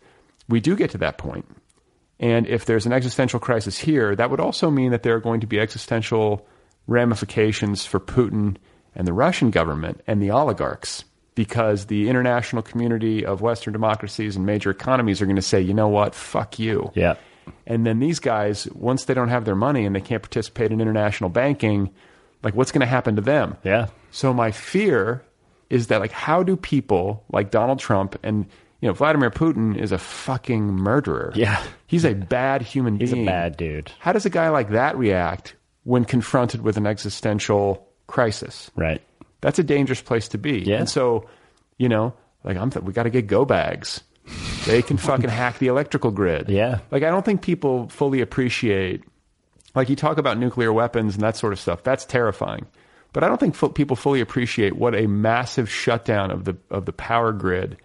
[0.50, 1.46] we do get to that point,
[2.20, 5.42] and if there's an existential crisis here, that would also mean that there are going
[5.42, 6.48] to be existential
[6.88, 8.58] ramifications for Putin
[8.96, 11.04] and the Russian government and the oligarchs,
[11.36, 15.74] because the international community of Western democracies and major economies are going to say, you
[15.74, 16.92] know what, fuck you.
[16.94, 17.16] Yeah.
[17.66, 20.80] And then these guys, once they don't have their money and they can't participate in
[20.80, 21.92] international banking,
[22.44, 23.58] like what's going to happen to them?
[23.64, 23.88] Yeah.
[24.12, 25.24] So my fear
[25.70, 28.46] is that like how do people like Donald Trump and
[28.82, 31.32] you know Vladimir Putin is a fucking murderer.
[31.36, 31.64] Yeah.
[31.88, 33.92] He's a bad human He's a bad dude.
[34.00, 38.70] How does a guy like that react when confronted with an existential crisis?
[38.76, 39.02] Right.
[39.42, 40.60] That's a dangerous place to be.
[40.60, 40.78] Yeah.
[40.78, 41.28] And so,
[41.78, 42.14] you know,
[42.44, 44.02] like I'm th- we got to get go bags.
[44.66, 46.50] They can fucking hack the electrical grid.
[46.50, 46.80] Yeah.
[46.92, 49.04] Like I don't think people fully appreciate
[49.76, 51.84] like you talk about nuclear weapons and that sort of stuff.
[51.84, 52.66] That's terrifying.
[53.12, 56.86] But I don't think fu- people fully appreciate what a massive shutdown of the of
[56.86, 57.78] the power grid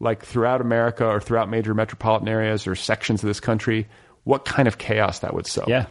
[0.00, 3.86] like throughout America or throughout major metropolitan areas or sections of this country,
[4.24, 5.64] what kind of chaos that would sow.
[5.66, 5.86] Yeah.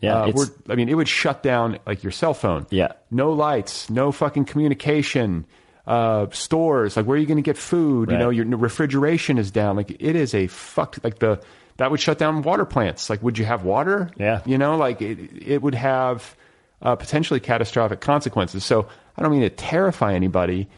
[0.00, 2.66] Yeah, Uh, I mean, it would shut down like your cell phone.
[2.70, 2.92] Yeah.
[3.10, 5.44] No lights, no fucking communication.
[5.86, 8.10] Uh, stores, like where are you going to get food?
[8.10, 9.74] You know, your refrigeration is down.
[9.74, 11.02] Like it is a fucked.
[11.02, 11.40] Like the
[11.78, 13.08] that would shut down water plants.
[13.10, 14.10] Like, would you have water?
[14.16, 14.42] Yeah.
[14.44, 16.36] You know, like it, it would have
[16.82, 18.64] uh, potentially catastrophic consequences.
[18.64, 20.68] So I don't mean to terrify anybody,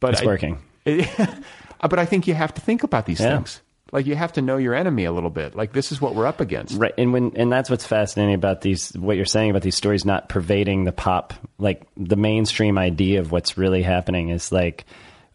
[0.00, 0.58] but It's I- working.
[0.84, 3.36] but I think you have to think about these Yeah.
[3.36, 3.60] things.
[3.92, 5.54] Like you have to know your enemy a little bit.
[5.54, 6.76] Like this is what we're up against.
[6.76, 8.90] Right, and when and that's what's fascinating about these.
[8.96, 13.30] What you're saying about these stories not pervading the pop, like the mainstream idea of
[13.30, 14.86] what's really happening is like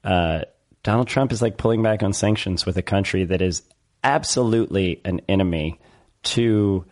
[0.04, 0.42] uh,
[0.84, 3.62] Donald Trump is like pulling back on sanctions with a country that is
[4.04, 5.80] absolutely an enemy
[6.24, 6.86] to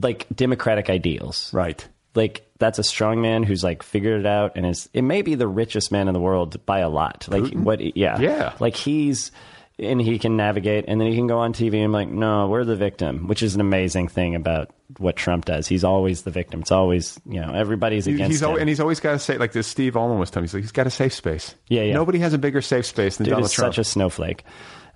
[0.00, 1.52] like democratic ideals.
[1.52, 1.86] Right.
[2.14, 5.34] Like that's a strong man who's like figured it out and is it may be
[5.34, 7.26] the richest man in the world by a lot.
[7.28, 7.80] Like what?
[7.96, 8.54] Yeah, Yeah.
[8.60, 9.32] Like he's
[9.78, 12.64] and he can navigate, and then he can go on TV and like, no, we're
[12.64, 15.66] the victim, which is an amazing thing about what Trump does.
[15.66, 16.60] He's always the victim.
[16.60, 18.48] It's always you know everybody's against he's him.
[18.48, 19.66] always, and he's always got to say like this.
[19.66, 21.54] Steve Almond was telling me, he's like he's got a safe space.
[21.68, 21.94] Yeah, yeah.
[21.94, 23.74] Nobody has a bigger safe space than Dude Donald Trump.
[23.74, 24.44] such a snowflake.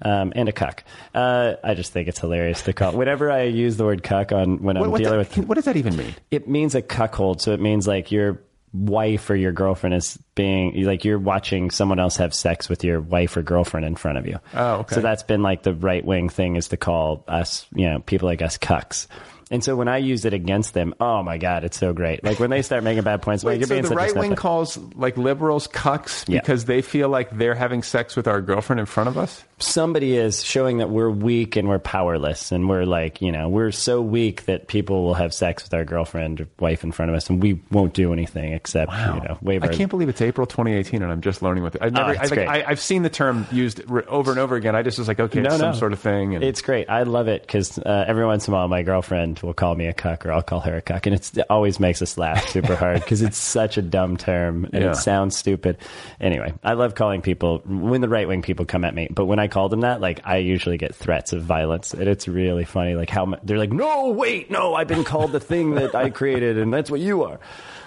[0.03, 0.85] Um, and a cuck.
[1.15, 2.93] Uh, I just think it's hilarious to call.
[2.93, 5.55] Whenever I use the word cuck on when I'm what, what, dealing that- with what
[5.55, 6.15] does that even mean?
[6.31, 7.41] it means a cuckold.
[7.41, 8.43] So it means like your
[8.75, 13.01] wife or your girlfriend is being like you're watching someone else have sex with your
[13.01, 14.39] wife or girlfriend in front of you.
[14.53, 14.97] Oh, okay.
[14.97, 18.29] So that's been like the right wing thing is to call us, you know, people
[18.29, 19.07] like us cucks.
[19.51, 22.23] And so when I use it against them, oh my god, it's so great.
[22.25, 24.35] Like when they start making bad points, I'm like you're so being the right wing
[24.35, 26.41] calls like liberals cucks Yeah.
[26.41, 29.43] because they feel like they're having sex with our girlfriend in front of us.
[29.59, 33.71] Somebody is showing that we're weak and we're powerless and we're like you know we're
[33.71, 37.17] so weak that people will have sex with our girlfriend or wife in front of
[37.17, 40.47] us and we won't do anything except you know wave I can't believe it's April
[40.47, 41.83] 2018 and I'm just learning with it.
[41.83, 42.49] I've never, Oh, I, like, great.
[42.49, 44.77] I, I've seen the term used over and over again.
[44.77, 45.77] I just was like, okay, No, it's some no.
[45.79, 46.35] sort of thing.
[46.35, 46.89] And It's great.
[46.91, 49.87] I love it because uh, every once in a while, my girlfriend will call me
[49.87, 52.47] a cuck, or I'll call her a cuck, and it's, it always makes us laugh
[52.51, 54.91] super hard because it's such a dumb term and Yeah.
[54.93, 55.79] it sounds stupid.
[56.21, 59.39] Anyway, I love calling people when the right wing people come at me, but when
[59.39, 62.95] I call them that, like I usually get threats of violence, and it's really funny.
[62.95, 66.59] Like how they're like, "No, wait, no, I've been called the thing that I created,
[66.59, 67.41] and that's what you are."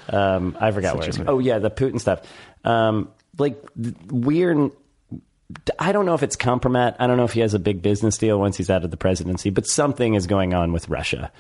[0.10, 1.06] Um, I forgot what.
[1.06, 1.30] Such it a- was.
[1.30, 2.22] Oh yeah, the Putin stuff.
[2.64, 3.64] Um, like
[4.10, 4.72] we're
[5.80, 6.96] I don't know if it's compromat.
[7.00, 8.98] I don't know if he has a big business deal once he's out of the
[8.98, 11.32] presidency, but something is going on with Russia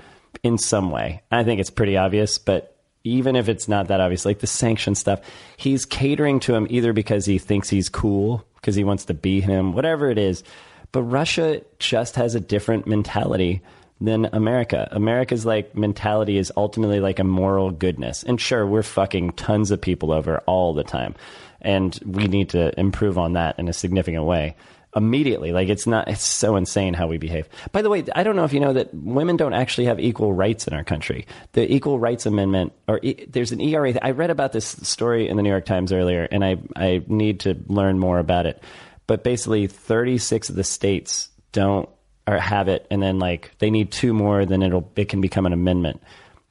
[0.41, 1.21] in some way.
[1.31, 2.75] I think it's pretty obvious, but
[3.09, 5.21] even if it's not that obvious, like the sanction stuff,
[5.57, 9.41] he's catering to him either because he thinks he's cool, because he wants to be
[9.41, 10.43] him, whatever it is.
[10.91, 13.61] But Russia just has a different mentality
[14.01, 14.87] than America.
[14.91, 18.23] America's like mentality is ultimately like a moral goodness.
[18.23, 21.15] And sure, we're fucking tons of people over all the time.
[21.61, 24.55] And we need to improve on that in a significant way.
[24.95, 25.51] Immediately.
[25.51, 27.47] Like it's not it's so insane how we behave.
[27.71, 30.33] By the way, I don't know if you know that women don't actually have equal
[30.33, 31.27] rights in our country.
[31.51, 35.37] The Equal Rights Amendment or e, there's an ERA I read about this story in
[35.37, 38.63] the New York Times earlier and I I need to learn more about it.
[39.05, 41.87] But basically 36 of the states don't
[42.25, 45.45] or have it and then like they need two more then it'll it can become
[45.45, 46.01] an amendment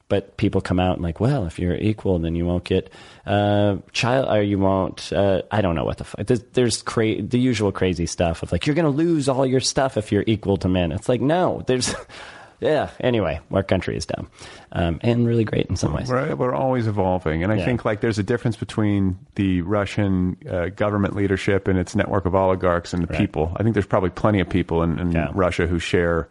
[0.09, 2.91] but people come out and like well if you're equal then you won't get
[3.25, 7.21] uh child or you won't uh i don't know what the fuck there's, there's cra-
[7.21, 10.57] the usual crazy stuff of like you're gonna lose all your stuff if you're equal
[10.57, 11.93] to men it's like no there's
[12.59, 14.29] yeah anyway our country is dumb
[14.73, 17.65] um and really great in some ways We're, we're always evolving, and I Yeah.
[17.65, 22.35] think like there's a difference between the Russian uh, government leadership and its network of
[22.35, 23.51] oligarchs and the people.
[23.55, 25.29] I think there's probably plenty of people in, in Yeah.
[25.33, 26.27] Russia who share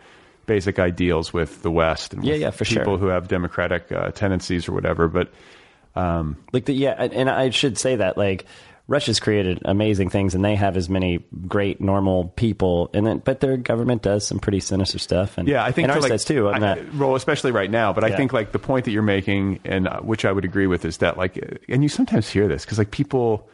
[0.48, 2.98] basic ideals with the West and Yeah, yeah, for people sure.
[2.98, 5.06] who have democratic uh, tendencies or whatever.
[5.06, 5.30] But
[6.52, 8.44] like the yeah and i should say that like
[8.86, 11.18] russia's created amazing things and they have as many
[11.48, 15.64] great normal people and then but their government does some pretty sinister stuff and Yeah,
[15.64, 17.92] I think and ours like, does too on that well, especially right now.
[17.92, 20.68] But I think like the point that you're making, and uh, which I would agree
[20.68, 21.36] with, is that like,
[21.68, 23.48] and you sometimes hear this because like people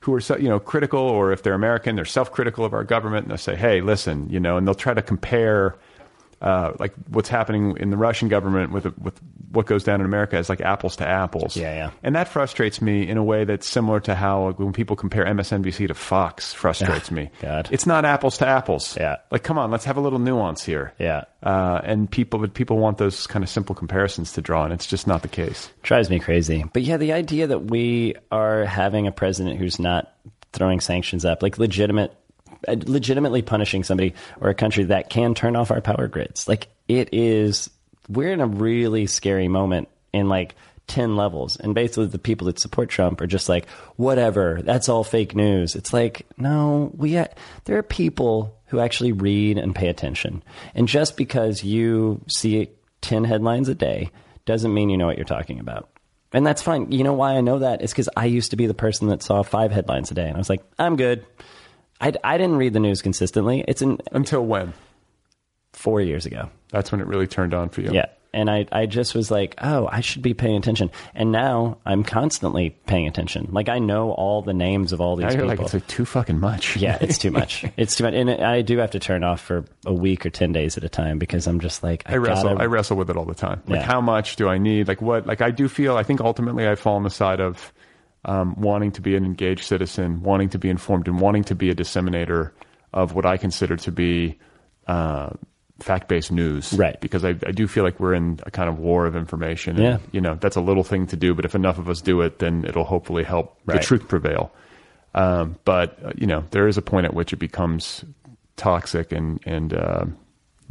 [0.00, 3.24] who are so, you know critical, or if they're American, they're self-critical of our government,
[3.24, 5.76] and they'll say, "Hey, listen," you know, and they'll try to compare.
[6.40, 9.18] Uh, like what's happening in the Russian government with with
[9.50, 11.56] what goes down in America is like apples to apples.
[11.56, 11.90] Yeah, yeah.
[12.02, 15.24] And that frustrates me in a way that's similar to how like, when people compare
[15.24, 17.30] MSNBC to Fox frustrates me.
[17.40, 17.68] God.
[17.72, 18.96] It's not apples to apples.
[18.98, 19.16] Yeah.
[19.30, 20.92] Like, come on, let's have a little nuance here.
[20.98, 21.24] Yeah.
[21.42, 24.86] Uh, and people, but people want those kind of simple comparisons to draw, and it's
[24.86, 25.70] just not the case.
[25.82, 26.64] drives me crazy.
[26.72, 30.12] But yeah, the idea that we are having a president who's not
[30.52, 32.14] throwing sanctions up, like legitimate,
[32.66, 36.68] Uh, legitimately punishing somebody or a country that can turn off our power grids, like
[36.88, 37.70] it is.
[38.08, 40.54] We're in a really scary moment in like.
[40.88, 45.02] 10 levels and basically the people that support Trump are just like whatever that's all
[45.02, 47.26] fake news it's like no we ha-
[47.64, 50.44] there are people who actually read and pay attention
[50.76, 52.70] and just because you see
[53.00, 54.10] 10 headlines a day
[54.46, 55.88] doesn't mean you know what you're talking about.
[56.32, 56.90] And that's fine.
[56.92, 57.82] You know why I know that?
[57.82, 60.34] It's because I used to be the person that saw five headlines a day, and
[60.34, 61.24] I was like, I'm good.
[62.00, 63.64] I, I didn't read the news consistently.
[63.66, 64.72] It's in Until when?
[65.72, 66.48] four years ago.
[66.70, 67.92] That's when it really turned on for you.
[67.92, 68.06] Yeah.
[68.32, 70.90] And I, I just was like, oh, I should be paying attention.
[71.14, 73.48] And now I'm constantly paying attention.
[73.50, 75.48] Like I know all the names of all these Now you're people.
[75.48, 76.76] like, it's like too fucking much.
[76.76, 77.64] yeah, it's too much.
[77.78, 78.12] It's too much.
[78.14, 80.88] And I do have to turn off for a week or 10 days at a
[80.88, 82.50] time because I'm just like, I, I wrestle.
[82.50, 83.62] gotta- I wrestle with it all the time.
[83.66, 83.86] Like, Yeah.
[83.86, 84.88] how much do I need?
[84.88, 85.26] Like, what?
[85.26, 85.96] Like, I do feel.
[85.96, 87.72] I think ultimately, I fall on the side of
[88.26, 91.70] um, wanting to be an engaged citizen, wanting to be informed, and wanting to be
[91.70, 92.52] a disseminator
[92.92, 94.38] of what I consider to be
[94.86, 95.30] uh,
[95.80, 96.72] fact-based news.
[96.72, 97.00] Right.
[97.00, 99.76] Because I, I do feel like we're in a kind of war of information.
[99.76, 99.98] And, Yeah.
[100.12, 102.38] You know, that's a little thing to do, but if enough of us do it,
[102.38, 103.80] then it'll hopefully help Right.
[103.80, 104.52] the truth prevail.
[105.14, 108.04] Um, but uh, you know, there is a point at which it becomes
[108.56, 110.04] toxic and and uh,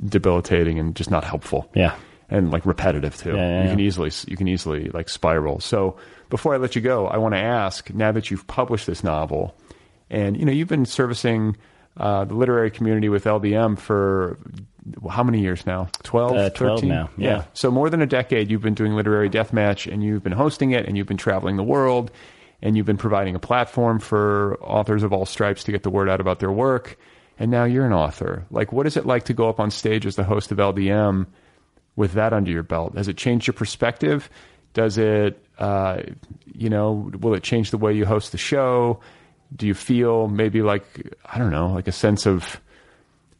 [0.03, 1.95] debilitating and just not helpful Yeah.
[2.29, 3.31] and like repetitive too.
[3.31, 3.69] Yeah, yeah, you yeah.
[3.71, 5.59] can easily you can easily like spiral.
[5.59, 5.97] So
[6.29, 9.55] before I let you go, I want to ask now that you've published this novel,
[10.09, 11.57] and you know you've been servicing
[11.97, 14.37] uh, the literary community with LDM for
[15.09, 15.87] how many years now?
[16.03, 16.89] 12, Uh, 12 13?
[16.89, 17.45] now, yeah.
[17.53, 20.71] So more than a decade, you've been doing Literary Death Match, and you've been hosting
[20.71, 22.11] it, and you've been traveling the world,
[22.61, 26.09] and you've been providing a platform for authors of all stripes to get the word
[26.09, 26.97] out about their work.
[27.39, 28.45] And now you're an author.
[28.51, 31.25] Like, what is it like to go up on stage as the host of LDM
[31.95, 32.95] with that under your belt?
[32.95, 34.29] Has it changed your perspective?
[34.75, 36.03] Does it, uh,
[36.53, 38.99] you know, will it change the way you host the show?
[39.55, 40.85] Do you feel maybe like,
[41.25, 42.61] I don't know, like a sense of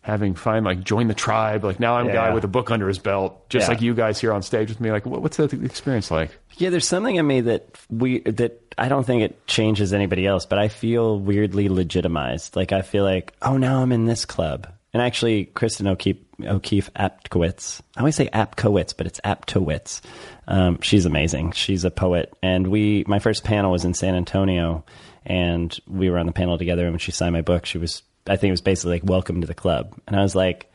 [0.02, 1.64] having fun, like join the tribe?
[1.64, 3.74] Like now I'm a guy with a book under his belt, just Yeah.
[3.74, 4.92] like you guys here on stage with me.
[4.92, 6.32] Like, what, what's the experience like?
[6.58, 10.46] Yeah, there's something in me that we that I don't think it changes anybody else,
[10.46, 12.56] but I feel weirdly legitimized.
[12.56, 14.68] Like I feel like, oh, now I'm in this club.
[14.94, 20.02] And actually, Cristin O'Keefe, O'Keefe Aptkowitz, I always say Aptkowitz, but it's Aptowitz.
[20.48, 21.52] Um, she's amazing.
[21.52, 24.84] She's a poet, and we my first panel was in San Antonio,
[25.26, 26.84] and we were on the panel together.
[26.84, 29.42] And when she signed my book, she was I think it was basically like welcome
[29.42, 30.72] to the club, and I was like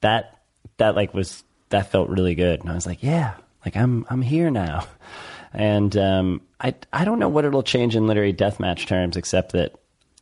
[0.00, 0.38] that
[0.78, 3.34] that like was that felt really good, and I was like, yeah,
[3.64, 4.86] like I'm I'm here now,
[5.52, 9.52] and um, I I don't know what it'll change in Literary Death Match terms, except
[9.52, 9.74] that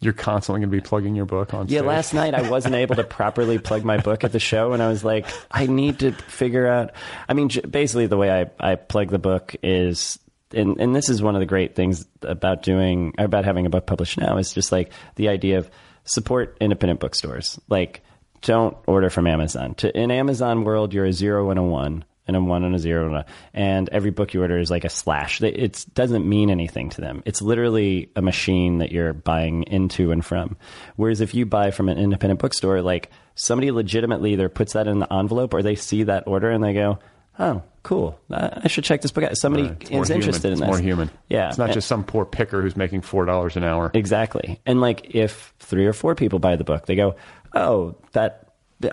[0.04, 1.86] You're constantly going to be plugging your book on yeah, stage.
[1.86, 4.88] last night I wasn't able to properly plug my book at the show, and I
[4.88, 6.92] was like, I need to figure out.
[7.28, 10.18] I mean, j- basically, the way I, I plug the book is,
[10.52, 13.86] and, and this is one of the great things about doing, about having a book
[13.86, 15.70] published now, is just like the idea of
[16.04, 17.58] support independent bookstores.
[17.68, 18.02] Like,
[18.42, 19.74] don't order from Amazon.
[19.76, 22.04] To, in Amazon world, you're a zero and a one.
[22.26, 24.84] And a one and a zero and a, and every book you order is like
[24.84, 25.42] a slash.
[25.42, 27.22] It doesn't mean anything to them.
[27.26, 30.56] It's literally a machine that you're buying into and from.
[30.96, 35.00] Whereas if you buy from an independent bookstore, like somebody legitimately either puts that in
[35.00, 36.98] the envelope or they see that order and they go,
[37.38, 38.18] "Oh, cool!
[38.30, 40.12] I should check this book out." Somebody more is human.
[40.12, 40.66] interested in it's this.
[40.66, 41.10] more human.
[41.28, 43.90] Yeah, It's not And- just some poor picker who's making $4 an hour.
[43.92, 44.60] Exactly.
[44.64, 47.16] And like if three or four people buy the book, they go,
[47.54, 48.43] "Oh, that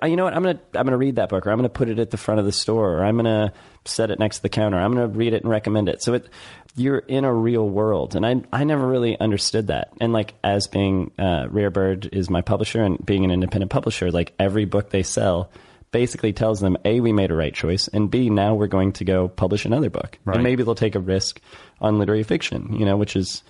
[0.04, 0.34] you know what?
[0.34, 2.12] I'm going to I'm to read that book or I'm going to put it at
[2.12, 3.54] the front of the store or I'm going to
[3.86, 4.78] set it next to the counter.
[4.78, 6.28] I'm going to read it and recommend it." So it
[6.76, 8.16] you're in a real world.
[8.16, 9.92] And I I never really understood that.
[10.00, 14.12] And like as being uh Rare Bird is my publisher and being an independent publisher,
[14.12, 15.52] like every book they sell
[15.92, 19.04] basically tells them a we made a right choice and b now we're going to
[19.04, 20.36] go publish another book Right.
[20.36, 21.42] and maybe they'll take a risk
[21.82, 23.44] on literary fiction you know which is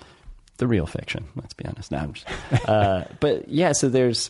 [0.58, 1.26] the real fiction.
[1.36, 1.92] Let's be honest.
[1.92, 2.28] Now, I'm just,
[2.70, 3.72] uh, but yeah.
[3.72, 4.30] So there's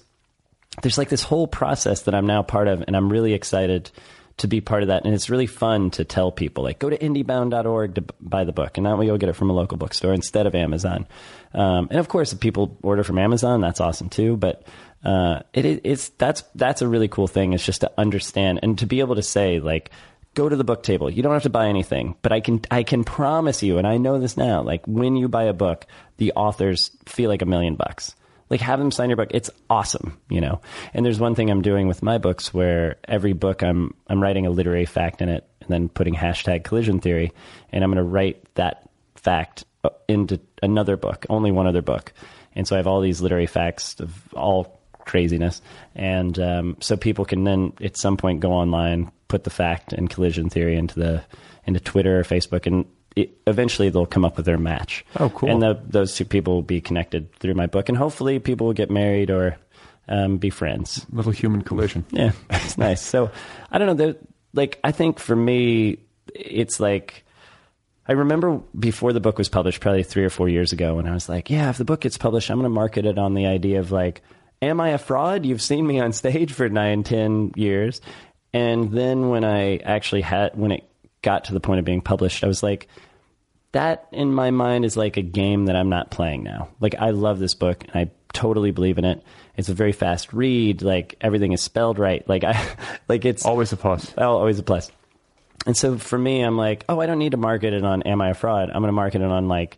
[0.81, 3.91] there's like this whole process that I'm now part of, and I'm really excited
[4.37, 5.05] to be part of that.
[5.05, 8.77] And it's really fun to tell people like go to indiebound.org to buy the book,
[8.77, 11.07] and that way you'll get it from a local bookstore instead of Amazon.
[11.53, 14.37] Um, and of course, if people order from Amazon, that's awesome too.
[14.37, 14.63] But
[15.03, 17.53] uh, it, it, it's that's that's a really cool thing.
[17.53, 19.91] Is just to understand and to be able to say like
[20.33, 21.09] go to the book table.
[21.09, 23.97] You don't have to buy anything, but I can I can promise you, and I
[23.97, 24.61] know this now.
[24.61, 25.85] Like when you buy a book,
[26.17, 28.15] the authors feel like a million bucks.
[28.51, 29.29] Like have them sign your book.
[29.31, 30.61] It's awesome, you know.
[30.93, 34.45] And there's one thing I'm doing with my books where every book I'm I'm writing
[34.45, 37.31] a literary fact in it, and then putting hashtag collision theory,
[37.71, 42.11] and I'm going to write that fact uh, into another book, only one other book.
[42.53, 45.61] And so I have all these literary facts of all craziness.
[45.95, 50.09] And um, so people can then at some point go online, put the fact and
[50.09, 51.23] collision theory into the
[51.65, 52.85] into Twitter or Facebook, and
[53.15, 55.05] it, eventually they'll come up with their match.
[55.19, 55.49] Oh, cool.
[55.49, 58.73] And the, those two people will be connected through my book, and hopefully people will
[58.73, 59.57] get married or
[60.07, 61.05] um, be friends.
[61.11, 62.05] Little human collision.
[62.11, 63.01] Yeah, it's nice.
[63.01, 63.31] So
[63.71, 64.15] I don't know.
[64.53, 65.97] Like I think for me,
[66.35, 67.23] it's like
[68.07, 71.13] I remember before the book was published, probably three or four years ago, when I
[71.13, 73.45] was like, "Yeah, if the book gets published, I'm going to market it on the
[73.45, 74.21] idea of like,
[74.61, 75.45] am I a fraud?
[75.45, 78.01] You've seen me on stage for nine, ten years."
[78.53, 80.90] And then when I actually had when it
[81.21, 82.87] got to the point of being published, I was like,
[83.71, 86.69] that in my mind is like a game that I'm not playing now.
[86.79, 89.23] Like I love this book and I totally believe in it.
[89.55, 90.81] It's a very fast read.
[90.81, 92.27] Like everything is spelled right.
[92.27, 92.61] Like I,
[93.07, 94.13] like it's Always a plus.
[94.17, 94.91] Oh, always a plus.
[95.65, 98.19] And so for me, I'm like, oh, I don't need to market it on Am
[98.19, 98.69] I a Fraud?
[98.69, 99.77] I'm going to market it on like,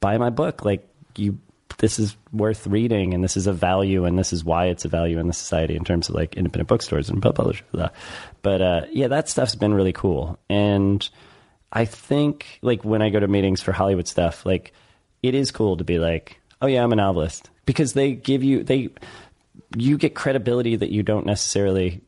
[0.00, 0.64] buy my book.
[0.64, 0.86] Like
[1.16, 1.38] you,
[1.76, 4.88] this is worth reading, and this is a value, and this is why it's a
[4.88, 7.62] value in the society in terms of like independent bookstores and publishers.
[8.42, 11.08] But uh, yeah, that stuff's been really cool, and
[11.72, 14.72] I think like when I go to meetings for Hollywood stuff, like
[15.22, 18.64] it is cool to be like, oh yeah, I'm a novelist because they give you
[18.64, 18.88] they
[19.76, 22.00] you get credibility that you don't necessarily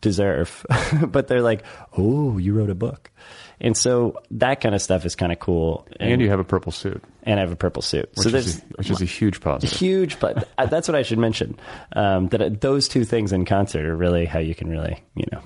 [0.00, 0.66] deserve,
[1.06, 1.64] but they're like,
[1.96, 3.10] oh, you wrote a book.
[3.60, 5.86] And so that kind of stuff is kind of cool.
[5.98, 8.10] And you have a purple suit, and I have a purple suit.
[8.14, 9.78] which, so is, there's a, which is a huge positive.
[9.78, 11.58] huge, but that's what I should mention.
[11.94, 15.24] Um, that uh, those two things in concert are really how you can really, you
[15.32, 15.40] know,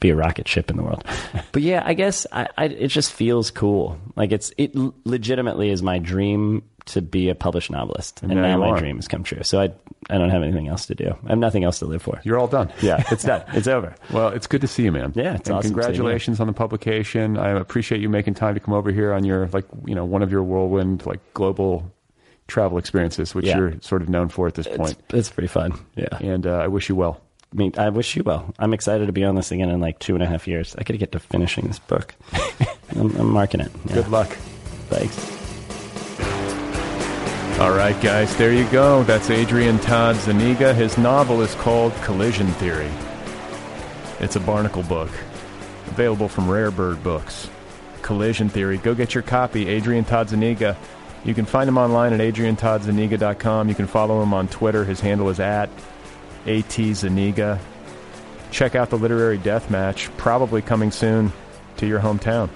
[0.00, 1.04] be a rocket ship in the world.
[1.52, 3.98] But yeah, I guess I, I, it just feels cool.
[4.16, 8.56] Like it's it legitimately is my dream to be a published novelist, and, now now
[8.58, 8.78] my are.
[8.78, 9.42] dream has come true.
[9.42, 9.72] So I
[10.10, 11.16] I don't have anything else to do.
[11.24, 12.20] I have nothing else to live for.
[12.24, 12.70] You're all done.
[12.82, 13.42] yeah, it's done.
[13.54, 13.94] It's over.
[14.12, 15.12] Well, it's good to see you, man.
[15.16, 15.70] Yeah, it's and awesome.
[15.70, 17.38] Congratulations on the publication.
[17.38, 20.22] I appreciate you making time to come over here on your like you know one
[20.22, 21.90] of your whirlwind like global
[22.46, 23.56] travel experiences, which Yeah.
[23.56, 24.96] you're sort of known for at this It's, point.
[25.14, 25.72] it's pretty fun.
[25.96, 26.08] Yeah.
[26.20, 27.20] And uh, I wish you well.
[27.52, 28.52] I mean, I wish you well.
[28.58, 30.74] I'm excited to be on this again in like two and a half years.
[30.76, 32.14] I to get to finishing this book.
[32.96, 33.70] I'm, I'm marking it.
[33.86, 33.94] Yeah.
[33.94, 34.28] Good luck.
[34.90, 35.33] Thanks.
[37.64, 39.04] All right, guys, there you go.
[39.04, 40.74] That's Adrian Todd Zuniga.
[40.74, 42.90] His novel is called Collision Theory.
[44.20, 45.08] It's a barnacle book,
[45.86, 47.48] available from Rare Bird Books.
[48.02, 48.76] Collision Theory.
[48.76, 50.76] Go get your copy, Adrian Todd Zuniga.
[51.24, 53.70] You can find him online at adriantoddzuniga.com.
[53.70, 54.84] You can follow him on Twitter.
[54.84, 55.70] His handle is at
[56.44, 57.58] atzuniga.
[58.50, 61.32] Check out the Literary Death Match, probably coming soon
[61.78, 62.50] to your hometown,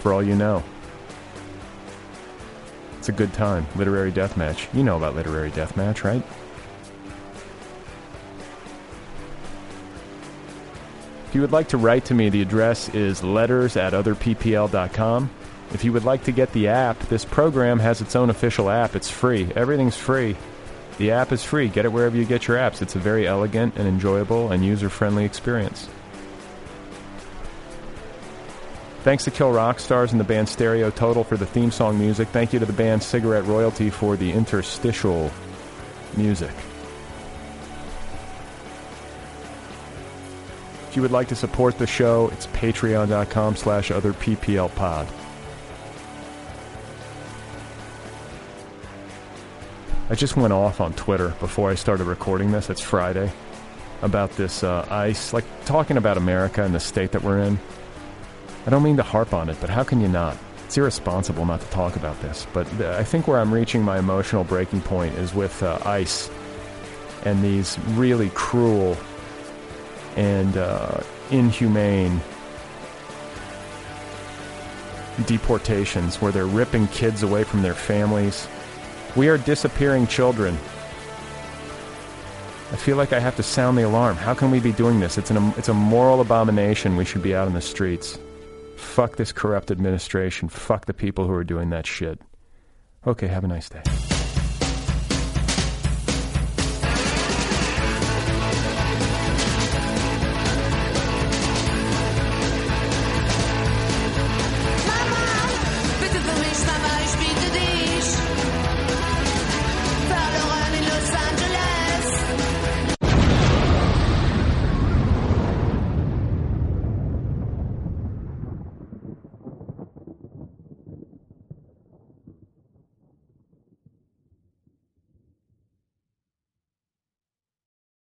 [0.00, 0.62] for all you know.
[3.10, 3.66] A good time.
[3.74, 4.68] Literary Death Match.
[4.72, 6.22] You know about Literary Death Match, right?
[11.26, 15.28] If you would like to write to me, the address is letters at otherppl.com.
[15.74, 18.94] If you would like to get the app, this program has its own official app.
[18.94, 19.50] It's free.
[19.56, 20.36] Everything's free.
[20.98, 21.66] The app is free.
[21.66, 22.80] Get it wherever you get your apps.
[22.80, 25.88] It's a very elegant and enjoyable and user friendly experience.
[29.02, 32.28] Thanks to Kill Rock Stars and the band Stereo Total for the theme song music.
[32.28, 35.30] Thank you to the band Cigarette Royalty for the interstitial
[36.18, 36.52] music.
[40.88, 45.08] If you would like to support the show, it's patreon.com slash otherpplpod.
[50.10, 52.68] I just went off on Twitter before I started recording this.
[52.68, 53.32] It's Friday.
[54.02, 57.58] About this uh, ice, like talking about America and the state that we're in.
[58.66, 60.36] I don't mean to harp on it, but how can you not?
[60.66, 62.46] It's irresponsible not to talk about this.
[62.52, 66.30] But I think where I'm reaching my emotional breaking point is with uh, ICE
[67.24, 68.96] and these really cruel
[70.16, 71.00] and uh,
[71.30, 72.20] inhumane
[75.26, 78.46] deportations where they're ripping kids away from their families.
[79.16, 80.54] We are disappearing children.
[82.72, 84.16] I feel like I have to sound the alarm.
[84.16, 85.18] How can we be doing this?
[85.18, 86.96] It's, an, it's a moral abomination.
[86.96, 88.18] We should be out in the streets.
[88.80, 90.48] Fuck this corrupt administration.
[90.48, 92.20] Fuck the people who are doing that shit.
[93.06, 93.82] Okay, have a nice day.